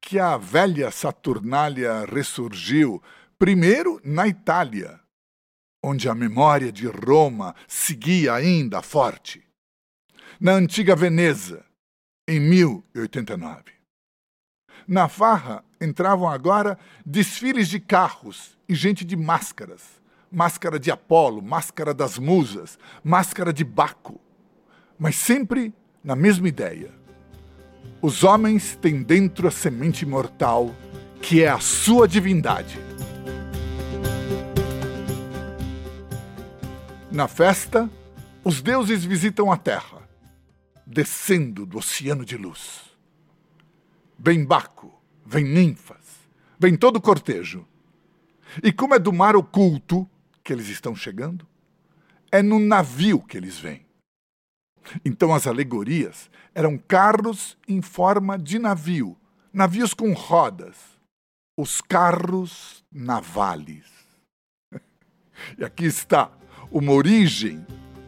que 0.00 0.20
a 0.20 0.36
velha 0.36 0.92
Saturnália 0.92 2.04
ressurgiu, 2.04 3.02
primeiro 3.36 4.00
na 4.04 4.28
Itália 4.28 5.01
onde 5.82 6.08
a 6.08 6.14
memória 6.14 6.70
de 6.70 6.86
Roma 6.86 7.54
seguia 7.66 8.34
ainda 8.34 8.80
forte. 8.80 9.42
Na 10.40 10.52
antiga 10.52 10.94
Veneza, 10.94 11.64
em 12.28 12.38
1089. 12.40 13.64
Na 14.86 15.08
farra 15.08 15.64
entravam 15.80 16.28
agora 16.28 16.78
desfiles 17.04 17.68
de 17.68 17.80
carros 17.80 18.56
e 18.68 18.74
gente 18.74 19.04
de 19.04 19.16
máscaras. 19.16 20.00
Máscara 20.30 20.78
de 20.78 20.90
Apolo, 20.90 21.42
máscara 21.42 21.92
das 21.92 22.18
musas, 22.18 22.78
máscara 23.04 23.52
de 23.52 23.64
Baco. 23.64 24.20
Mas 24.98 25.16
sempre 25.16 25.74
na 26.02 26.16
mesma 26.16 26.48
ideia. 26.48 26.90
Os 28.00 28.24
homens 28.24 28.76
têm 28.80 29.02
dentro 29.02 29.46
a 29.46 29.50
semente 29.50 30.06
mortal, 30.06 30.74
que 31.20 31.42
é 31.42 31.48
a 31.48 31.60
sua 31.60 32.08
divindade. 32.08 32.78
Na 37.12 37.28
festa, 37.28 37.90
os 38.42 38.62
deuses 38.62 39.04
visitam 39.04 39.52
a 39.52 39.56
terra, 39.58 40.08
descendo 40.86 41.66
do 41.66 41.76
oceano 41.76 42.24
de 42.24 42.38
luz. 42.38 42.90
Vem 44.18 44.42
Baco, 44.42 44.98
vem 45.22 45.44
ninfas, 45.44 46.20
vem 46.58 46.74
todo 46.74 46.96
o 46.96 47.02
cortejo. 47.02 47.68
E 48.62 48.72
como 48.72 48.94
é 48.94 48.98
do 48.98 49.12
mar 49.12 49.36
oculto 49.36 50.08
que 50.42 50.54
eles 50.54 50.68
estão 50.68 50.96
chegando, 50.96 51.46
é 52.30 52.40
no 52.40 52.58
navio 52.58 53.20
que 53.20 53.36
eles 53.36 53.58
vêm. 53.58 53.84
Então 55.04 55.34
as 55.34 55.46
alegorias 55.46 56.30
eram 56.54 56.78
carros 56.78 57.58
em 57.68 57.82
forma 57.82 58.38
de 58.38 58.58
navio, 58.58 59.18
navios 59.52 59.92
com 59.92 60.14
rodas, 60.14 60.76
os 61.58 61.82
carros 61.82 62.82
navales. 62.90 63.84
e 65.58 65.62
aqui 65.62 65.84
está 65.84 66.32
uma 66.72 66.92
origem 66.92 67.64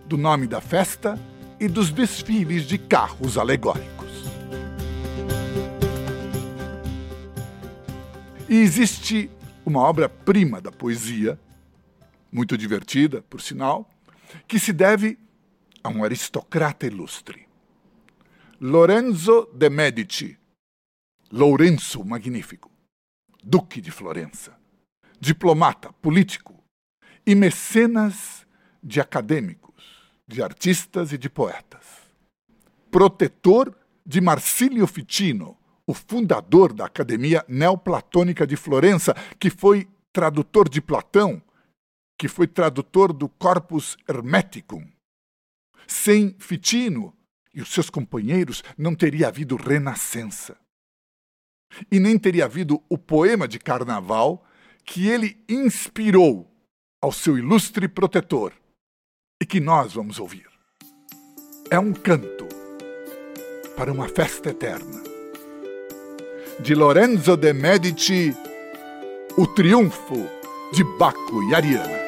do 0.07 0.16
nome 0.16 0.46
da 0.46 0.59
festa 0.59 1.18
e 1.61 1.68
dos 1.68 1.90
desfiles 1.90 2.64
de 2.64 2.79
carros 2.79 3.37
alegóricos. 3.37 4.09
E 8.48 8.57
existe 8.57 9.31
uma 9.66 9.81
obra-prima 9.81 10.62
da 10.62 10.72
poesia, 10.72 11.38
muito 12.33 12.57
divertida, 12.57 13.20
por 13.22 13.42
sinal, 13.42 13.88
que 14.48 14.59
se 14.59 14.72
deve 14.72 15.18
a 15.83 15.90
um 15.90 16.03
aristocrata 16.03 16.87
ilustre. 16.87 17.46
Lorenzo 18.59 19.46
de 19.53 19.68
Medici, 19.68 20.38
Lourenço 21.31 22.03
Magnífico, 22.03 22.70
Duque 23.42 23.83
de 23.83 23.90
Florença, 23.90 24.57
diplomata, 25.20 25.92
político 25.94 26.64
e 27.27 27.35
mecenas 27.35 28.34
de 28.85 29.01
acadêmicos, 29.01 29.75
de 30.29 30.42
artistas 30.42 31.12
e 31.12 31.18
de 31.18 31.31
poetas. 31.31 31.85
Protetor 32.90 33.75
de 34.05 34.20
Marsilio 34.20 34.87
Ficino, 34.87 35.57
o 35.87 35.94
fundador 35.94 36.73
da 36.73 36.85
Academia 36.85 37.44
Neoplatônica 37.49 38.47
de 38.47 38.57
Florença, 38.57 39.14
que 39.40 39.49
foi 39.49 39.88
tradutor 40.12 40.68
de 40.68 40.81
Platão, 40.81 41.42
que 42.18 42.29
foi 42.29 42.47
tradutor 42.47 43.12
do 43.12 43.29
Corpus 43.29 43.97
Hermeticum. 44.09 44.87
Sem 45.87 46.37
Ficino 46.38 47.14
e 47.55 47.61
os 47.61 47.73
seus 47.73 47.88
companheiros 47.88 48.62
não 48.77 48.94
teria 48.94 49.29
havido 49.29 49.57
renascença. 49.57 50.57
E 51.90 51.99
nem 51.99 52.18
teria 52.18 52.44
havido 52.44 52.83
o 52.88 52.97
poema 52.97 53.49
de 53.49 53.59
carnaval 53.59 54.47
que 54.85 55.09
ele 55.09 55.42
inspirou 55.49 56.51
ao 57.03 57.11
seu 57.12 57.37
ilustre 57.37 57.88
protetor, 57.88 58.53
e 59.45 59.47
que 59.47 59.61
nós 59.61 59.93
vamos 59.93 60.19
ouvir. 60.19 60.47
É 61.71 61.79
um 61.79 61.93
canto 61.93 62.49
para 63.77 63.93
uma 63.93 64.09
festa 64.09 64.49
eterna. 64.49 65.03
De 66.61 66.75
Lorenzo 66.75 67.37
de 67.37 67.53
Medici, 67.53 68.35
O 69.37 69.47
Triunfo 69.47 70.27
de 70.73 70.83
Baco 70.99 71.43
e 71.51 71.55
Ariana. 71.55 72.05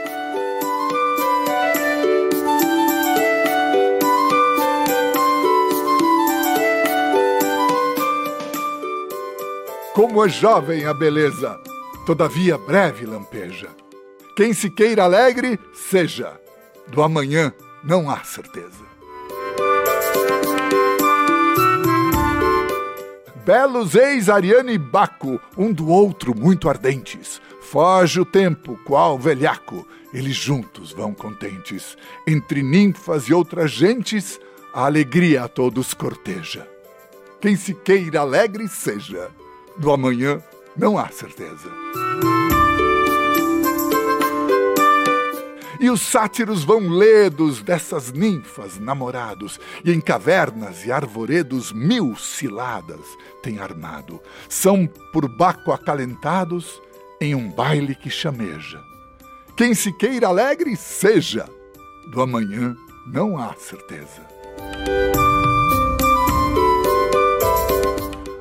Como 9.92 10.25
é 10.25 10.29
jovem 10.31 10.87
a 10.87 10.94
beleza, 10.94 11.61
todavia 12.07 12.57
breve 12.57 13.05
lampeja. 13.05 13.68
Quem 14.35 14.55
se 14.55 14.70
queira 14.70 15.05
alegre, 15.05 15.61
seja 15.75 16.45
do 16.88 17.03
amanhã 17.03 17.53
não 17.85 18.11
há 18.11 18.22
certeza. 18.25 18.85
Belos 23.44 23.94
ex 23.94 24.29
Ariane 24.29 24.72
e 24.72 24.79
Baco, 24.79 25.40
um 25.57 25.72
do 25.72 25.88
outro 25.88 26.37
muito 26.37 26.68
ardentes. 26.68 27.40
Foge 27.61 28.20
o 28.20 28.25
tempo, 28.25 28.79
qual 28.85 29.16
velhaco, 29.18 29.87
eles 30.12 30.35
juntos 30.35 30.92
vão 30.92 31.14
contentes. 31.14 31.96
Entre 32.27 32.62
ninfas 32.62 33.29
e 33.29 33.35
outras 33.35 33.70
gentes, 33.70 34.40
a 34.75 34.87
alegria 34.87 35.44
a 35.44 35.49
todos 35.49 35.94
corteja. 35.94 36.66
Quem 37.40 37.55
se 37.55 37.72
queira 37.72 38.20
alegre 38.20 38.66
seja, 38.66 39.31
do 39.79 39.92
amanhã 39.92 40.42
não 40.77 40.99
há 40.99 41.09
certeza. 41.09 41.70
E 45.80 45.90
os 45.90 46.00
sátiros 46.00 46.64
vão 46.64 46.88
ledos 46.88 47.62
dessas 47.62 48.12
ninfas 48.12 48.78
namorados, 48.78 49.60
e 49.84 49.92
em 49.92 50.00
cavernas 50.00 50.84
e 50.84 50.92
arvoredos 50.92 51.72
mil 51.72 52.16
ciladas 52.16 53.04
têm 53.42 53.58
armado. 53.58 54.20
São 54.48 54.86
por 55.12 55.28
Baco 55.28 55.72
acalentados 55.72 56.80
em 57.20 57.34
um 57.34 57.50
baile 57.50 57.94
que 57.94 58.10
chameja. 58.10 58.82
Quem 59.56 59.74
se 59.74 59.92
queira 59.92 60.28
alegre, 60.28 60.76
seja. 60.76 61.48
Do 62.10 62.20
amanhã 62.20 62.76
não 63.06 63.38
há 63.38 63.54
certeza. 63.54 64.26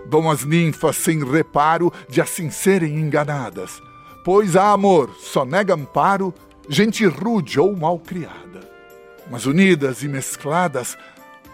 Vão 0.08 0.30
as 0.30 0.45
ninfas 0.45 0.95
sem 0.98 1.24
reparo 1.24 1.91
de 2.08 2.21
assim 2.21 2.50
serem 2.50 3.00
enganadas, 3.00 3.82
pois 4.24 4.56
a 4.56 4.71
amor 4.71 5.10
só 5.19 5.43
nega 5.43 5.74
amparo 5.74 6.34
gente 6.69 7.06
rude 7.06 7.60
ou 7.60 7.75
mal 7.75 7.99
criada, 7.99 8.62
mas 9.30 9.45
unidas 9.45 10.04
e 10.04 10.08
mescladas, 10.08 10.97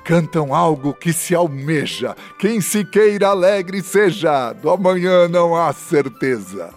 cantam 0.04 0.54
algo 0.54 0.94
que 0.94 1.14
se 1.14 1.36
almeja. 1.36 2.16
Quem 2.40 2.62
se 2.62 2.84
queira 2.84 3.28
alegre 3.28 3.82
seja, 3.82 4.54
do 4.54 4.70
amanhã 4.70 5.28
não 5.28 5.56
há 5.56 5.72
certeza. 5.74 6.74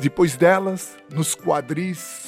Depois 0.00 0.36
delas, 0.36 0.96
nos 1.10 1.34
quadris 1.34 2.24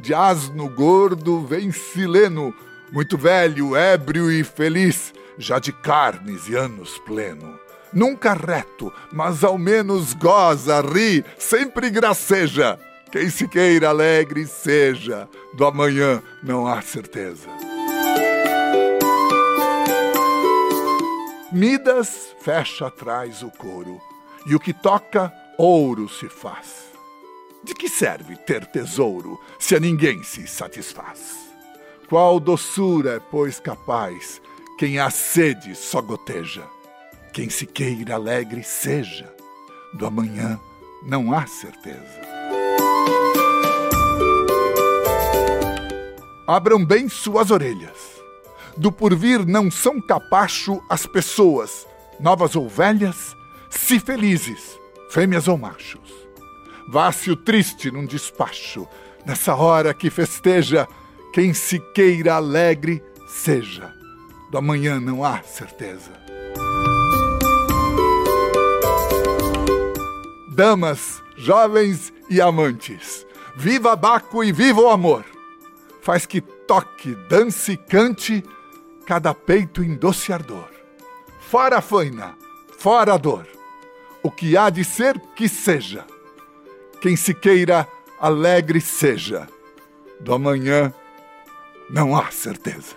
de 0.00 0.14
asno 0.14 0.68
gordo, 0.68 1.44
vem 1.44 1.72
Sileno, 1.72 2.54
muito 2.92 3.18
velho, 3.18 3.76
ébrio 3.76 4.30
e 4.30 4.44
feliz, 4.44 5.12
já 5.36 5.58
de 5.58 5.72
carnes 5.72 6.48
e 6.48 6.54
anos 6.54 6.98
pleno 7.00 7.67
nunca 7.92 8.34
reto, 8.34 8.92
mas 9.12 9.44
ao 9.44 9.58
menos 9.58 10.14
goza, 10.14 10.80
ri, 10.80 11.24
sempre 11.38 11.90
graceja. 11.90 12.78
Quem 13.10 13.30
se 13.30 13.48
queira 13.48 13.88
alegre 13.88 14.46
seja, 14.46 15.28
do 15.54 15.64
amanhã 15.64 16.22
não 16.42 16.66
há 16.66 16.82
certeza. 16.82 17.48
Midas 21.50 22.34
fecha 22.40 22.88
atrás 22.88 23.42
o 23.42 23.50
couro, 23.50 23.98
e 24.46 24.54
o 24.54 24.60
que 24.60 24.74
toca, 24.74 25.32
ouro 25.56 26.08
se 26.08 26.28
faz. 26.28 26.88
De 27.64 27.74
que 27.74 27.88
serve 27.88 28.36
ter 28.36 28.66
tesouro 28.66 29.40
se 29.58 29.74
a 29.74 29.80
ninguém 29.80 30.22
se 30.22 30.46
satisfaz? 30.46 31.48
Qual 32.08 32.38
doçura 32.38 33.16
é, 33.16 33.20
pois, 33.20 33.58
capaz 33.60 34.40
quem 34.78 34.98
a 34.98 35.10
sede 35.10 35.74
só 35.74 36.00
goteja? 36.00 36.64
Quem 37.32 37.48
se 37.50 37.66
queira 37.66 38.14
alegre 38.14 38.62
seja, 38.62 39.32
do 39.94 40.06
amanhã 40.06 40.58
não 41.02 41.32
há 41.32 41.46
certeza. 41.46 42.20
Abram 46.46 46.84
bem 46.84 47.08
suas 47.08 47.50
orelhas. 47.50 48.18
Do 48.76 48.90
porvir 48.90 49.46
não 49.46 49.70
são 49.70 50.00
capacho 50.00 50.82
as 50.88 51.06
pessoas, 51.06 51.86
novas 52.18 52.56
ou 52.56 52.68
velhas, 52.68 53.36
se 53.68 54.00
felizes, 54.00 54.78
fêmeas 55.10 55.46
ou 55.46 55.58
machos. 55.58 56.10
Vá-se 56.88 57.30
o 57.30 57.36
triste 57.36 57.90
num 57.90 58.06
despacho, 58.06 58.88
nessa 59.26 59.54
hora 59.54 59.92
que 59.92 60.08
festeja, 60.08 60.88
quem 61.32 61.52
se 61.52 61.78
queira 61.92 62.36
alegre 62.36 63.02
seja. 63.28 63.92
Do 64.50 64.56
amanhã 64.56 64.98
não 64.98 65.22
há 65.22 65.42
certeza. 65.42 66.27
Damas, 70.58 71.22
jovens 71.36 72.12
e 72.28 72.40
amantes, 72.40 73.24
viva 73.54 73.94
Baco 73.94 74.42
e 74.42 74.50
viva 74.50 74.80
o 74.80 74.88
amor! 74.88 75.24
Faz 76.02 76.26
que 76.26 76.40
toque, 76.40 77.14
dance 77.28 77.76
cante 77.76 78.42
cada 79.06 79.32
peito 79.32 79.84
em 79.84 79.94
doce 79.94 80.32
ardor. 80.32 80.68
Fora 81.38 81.78
a 81.78 81.80
faina, 81.80 82.34
fora 82.76 83.14
a 83.14 83.16
dor. 83.16 83.46
O 84.20 84.32
que 84.32 84.56
há 84.56 84.68
de 84.68 84.82
ser, 84.82 85.16
que 85.36 85.48
seja. 85.48 86.04
Quem 87.00 87.14
se 87.14 87.32
queira, 87.32 87.86
alegre 88.18 88.80
seja. 88.80 89.48
Do 90.18 90.34
amanhã 90.34 90.92
não 91.88 92.16
há 92.16 92.32
certeza. 92.32 92.96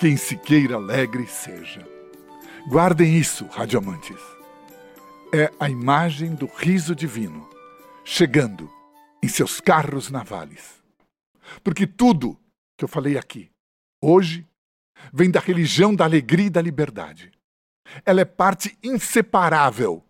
Quem 0.00 0.16
se 0.16 0.34
queira 0.34 0.76
alegre 0.76 1.26
seja. 1.26 1.86
Guardem 2.70 3.18
isso, 3.18 3.44
radioamantes. 3.48 4.16
É 5.30 5.52
a 5.60 5.68
imagem 5.68 6.34
do 6.34 6.46
riso 6.46 6.94
divino 6.94 7.46
chegando 8.02 8.70
em 9.22 9.28
seus 9.28 9.60
carros 9.60 10.10
navales. 10.10 10.82
Porque 11.62 11.86
tudo 11.86 12.34
que 12.78 12.84
eu 12.86 12.88
falei 12.88 13.18
aqui, 13.18 13.50
hoje, 14.02 14.46
vem 15.12 15.30
da 15.30 15.38
religião 15.38 15.94
da 15.94 16.06
alegria 16.06 16.46
e 16.46 16.50
da 16.50 16.62
liberdade. 16.62 17.30
Ela 18.06 18.22
é 18.22 18.24
parte 18.24 18.78
inseparável 18.82 20.02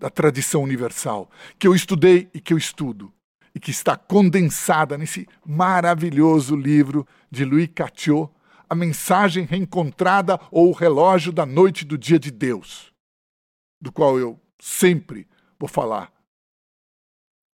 da 0.00 0.08
tradição 0.08 0.62
universal 0.62 1.30
que 1.58 1.68
eu 1.68 1.74
estudei 1.74 2.30
e 2.32 2.40
que 2.40 2.54
eu 2.54 2.56
estudo 2.56 3.12
e 3.54 3.60
que 3.60 3.70
está 3.70 3.94
condensada 3.94 4.96
nesse 4.96 5.28
maravilhoso 5.44 6.56
livro 6.56 7.06
de 7.30 7.44
Louis 7.44 7.68
Catiot, 7.74 8.32
A 8.68 8.74
Mensagem 8.74 9.44
Reencontrada 9.44 10.40
ou 10.50 10.68
O 10.68 10.72
Relógio 10.72 11.32
da 11.32 11.44
Noite 11.46 11.84
do 11.84 11.98
Dia 11.98 12.18
de 12.18 12.30
Deus, 12.30 12.92
do 13.80 13.92
qual 13.92 14.18
eu 14.18 14.40
sempre 14.60 15.28
vou 15.58 15.68
falar. 15.68 16.12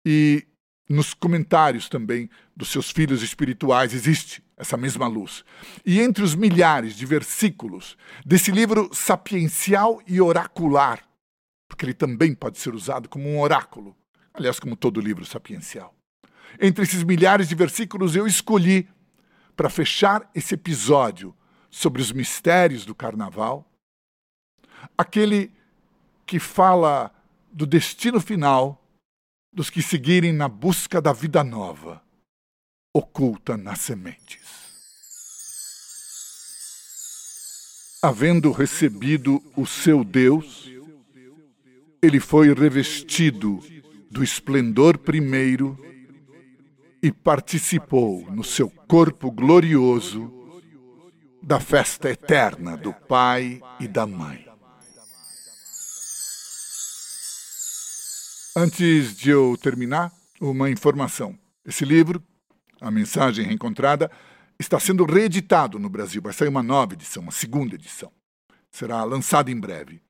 E 0.06 0.48
nos 0.88 1.14
comentários 1.14 1.90
também 1.90 2.30
dos 2.56 2.70
seus 2.70 2.92
filhos 2.92 3.24
espirituais 3.24 3.94
existe 3.94 4.44
essa 4.56 4.78
mesma 4.78 5.08
luz. 5.08 5.44
E 5.86 6.00
entre 6.00 6.24
os 6.24 6.36
milhares 6.36 6.96
de 6.96 7.06
versículos 7.06 7.98
desse 8.26 8.52
livro 8.52 8.90
sapiencial 8.94 10.02
e 10.08 10.22
oracular, 10.22 11.04
porque 11.68 11.86
ele 11.86 11.94
também 11.94 12.34
pode 12.34 12.60
ser 12.60 12.74
usado 12.74 13.10
como 13.10 13.28
um 13.28 13.40
oráculo, 13.40 13.96
aliás, 14.34 14.60
como 14.60 14.76
todo 14.76 15.02
livro 15.02 15.26
sapiencial. 15.26 15.94
Entre 16.60 16.84
esses 16.84 17.04
milhares 17.04 17.50
de 17.50 17.56
versículos, 17.56 18.16
eu 18.16 18.26
escolhi 18.26 18.88
para 19.56 19.70
fechar 19.70 20.30
esse 20.36 20.54
episódio 20.54 21.36
sobre 21.70 22.02
os 22.02 22.12
mistérios 22.12 22.86
do 22.86 22.94
carnaval, 22.94 23.70
aquele 24.98 25.52
que 26.26 26.40
fala 26.40 27.12
do 27.52 27.66
destino 27.66 28.20
final 28.20 28.82
dos 29.54 29.70
que 29.70 29.82
seguirem 29.82 30.34
na 30.34 30.50
busca 30.50 31.02
da 31.02 31.14
vida 31.14 31.44
nova, 31.44 32.04
oculta 32.94 33.56
nas 33.56 33.80
sementes. 33.80 34.66
Havendo 38.02 38.52
recebido 38.52 39.42
o 39.56 39.66
seu 39.66 40.04
Deus, 40.04 40.70
ele 42.02 42.20
foi 42.20 42.54
revestido 42.54 43.60
do 44.12 44.24
esplendor 44.24 44.98
primeiro 44.98 45.78
e 47.06 47.12
participou 47.12 48.26
no 48.32 48.44
seu 48.44 48.68
corpo 48.68 49.30
glorioso 49.30 50.34
da 51.40 51.60
festa 51.60 52.10
eterna 52.10 52.76
do 52.76 52.92
Pai 52.92 53.62
e 53.80 53.88
da 53.88 54.08
Mãe. 54.08 54.44
Antes 58.58 59.16
de 59.16 59.30
eu 59.30 59.56
terminar, 59.56 60.12
uma 60.42 60.68
informação. 60.68 61.38
Esse 61.64 61.86
livro, 61.86 62.24
A 62.82 62.90
Mensagem 62.90 63.46
Reencontrada, 63.46 64.10
está 64.60 64.80
sendo 64.80 65.06
reeditado 65.06 65.78
no 65.78 65.90
Brasil. 65.90 66.24
Vai 66.24 66.34
sair 66.34 66.48
uma 66.48 66.64
nova 66.64 66.96
edição, 66.96 67.22
uma 67.22 67.32
segunda 67.32 67.76
edição. 67.76 68.12
Será 68.72 69.04
lançado 69.04 69.52
em 69.52 69.60
breve. 69.60 70.02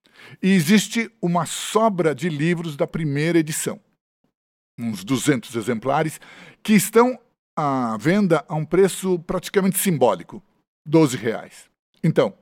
E 0.41 0.53
existe 0.53 1.11
uma 1.21 1.45
sobra 1.45 2.15
de 2.15 2.29
livros 2.29 2.77
da 2.77 2.87
primeira 2.87 3.37
edição, 3.37 3.81
uns 4.77 5.03
200 5.03 5.55
exemplares, 5.55 6.19
que 6.61 6.73
estão 6.73 7.19
à 7.55 7.97
venda 7.97 8.43
a 8.47 8.55
um 8.55 8.65
preço 8.65 9.17
praticamente 9.19 9.77
simbólico, 9.77 10.43
12 10.85 11.17
reais. 11.17 11.69
Então, 12.03 12.33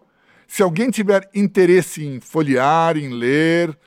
se 0.47 0.61
alguém 0.61 0.89
tiver 0.89 1.29
interesse 1.33 2.05
em 2.05 2.19
folhear, 2.19 2.97
em 2.97 3.09
ler, 3.09 3.77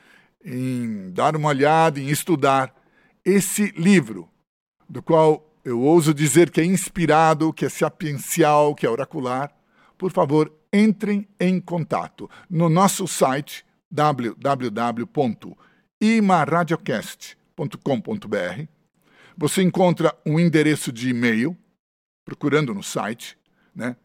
em 0.45 1.11
dar 1.13 1.37
uma 1.37 1.49
olhada, 1.49 2.01
em 2.01 2.09
estudar 2.09 2.75
esse 3.25 3.73
livro, 3.77 4.29
do 4.89 5.03
qual 5.03 5.45
eu 5.65 5.81
ouso 5.81 6.15
dizer 6.15 6.51
que 6.51 6.61
é 6.61 6.65
inspirado, 6.65 7.53
que 7.53 7.65
é 7.65 7.69
sapiencial, 7.69 8.75
que 8.75 8.87
é 8.87 8.91
oracular, 8.91 9.53
por 9.99 10.13
favor, 10.13 10.53
entrem 10.73 11.27
em 11.41 11.61
contato 11.61 12.31
no 12.49 12.69
nosso 12.69 13.09
site 13.09 13.65
www.imaradiocast.com.br. 17.57 18.69
Você 19.37 19.63
encontra 19.63 20.17
um 20.25 20.39
endereço 20.39 20.93
de 20.93 21.11
e-mail, 21.11 21.57
procurando 22.25 22.75
no 22.75 22.83
site, 22.83 23.39
né? 23.75 23.97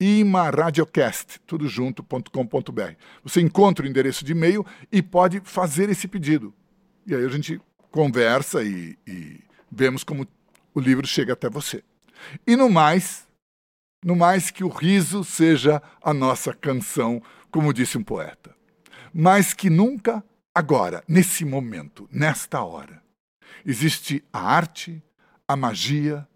imaradiocast, 0.00 1.40
tudo 1.46 1.66
junto.com.br. 1.66 2.92
Você 3.22 3.40
encontra 3.40 3.84
o 3.84 3.88
endereço 3.88 4.24
de 4.24 4.32
e-mail 4.32 4.64
e 4.92 5.02
pode 5.02 5.40
fazer 5.40 5.90
esse 5.90 6.06
pedido. 6.06 6.54
E 7.06 7.14
aí 7.14 7.24
a 7.24 7.28
gente 7.28 7.60
conversa 7.90 8.62
e, 8.62 8.96
e 9.06 9.40
vemos 9.70 10.04
como 10.04 10.26
o 10.74 10.80
livro 10.80 11.06
chega 11.06 11.32
até 11.32 11.50
você. 11.50 11.82
E 12.46 12.54
no 12.54 12.70
mais, 12.70 13.26
no 14.04 14.14
mais 14.14 14.50
que 14.50 14.62
o 14.62 14.68
riso 14.68 15.24
seja 15.24 15.82
a 16.00 16.14
nossa 16.14 16.54
canção, 16.54 17.20
como 17.50 17.74
disse 17.74 17.98
um 17.98 18.04
poeta. 18.04 18.54
Mais 19.12 19.52
que 19.52 19.68
nunca, 19.68 20.22
agora, 20.58 21.04
nesse 21.06 21.44
momento, 21.44 22.08
nesta 22.10 22.64
hora, 22.64 23.00
existe 23.64 24.24
a 24.32 24.40
arte, 24.40 25.00
a 25.46 25.54
magia, 25.54 26.28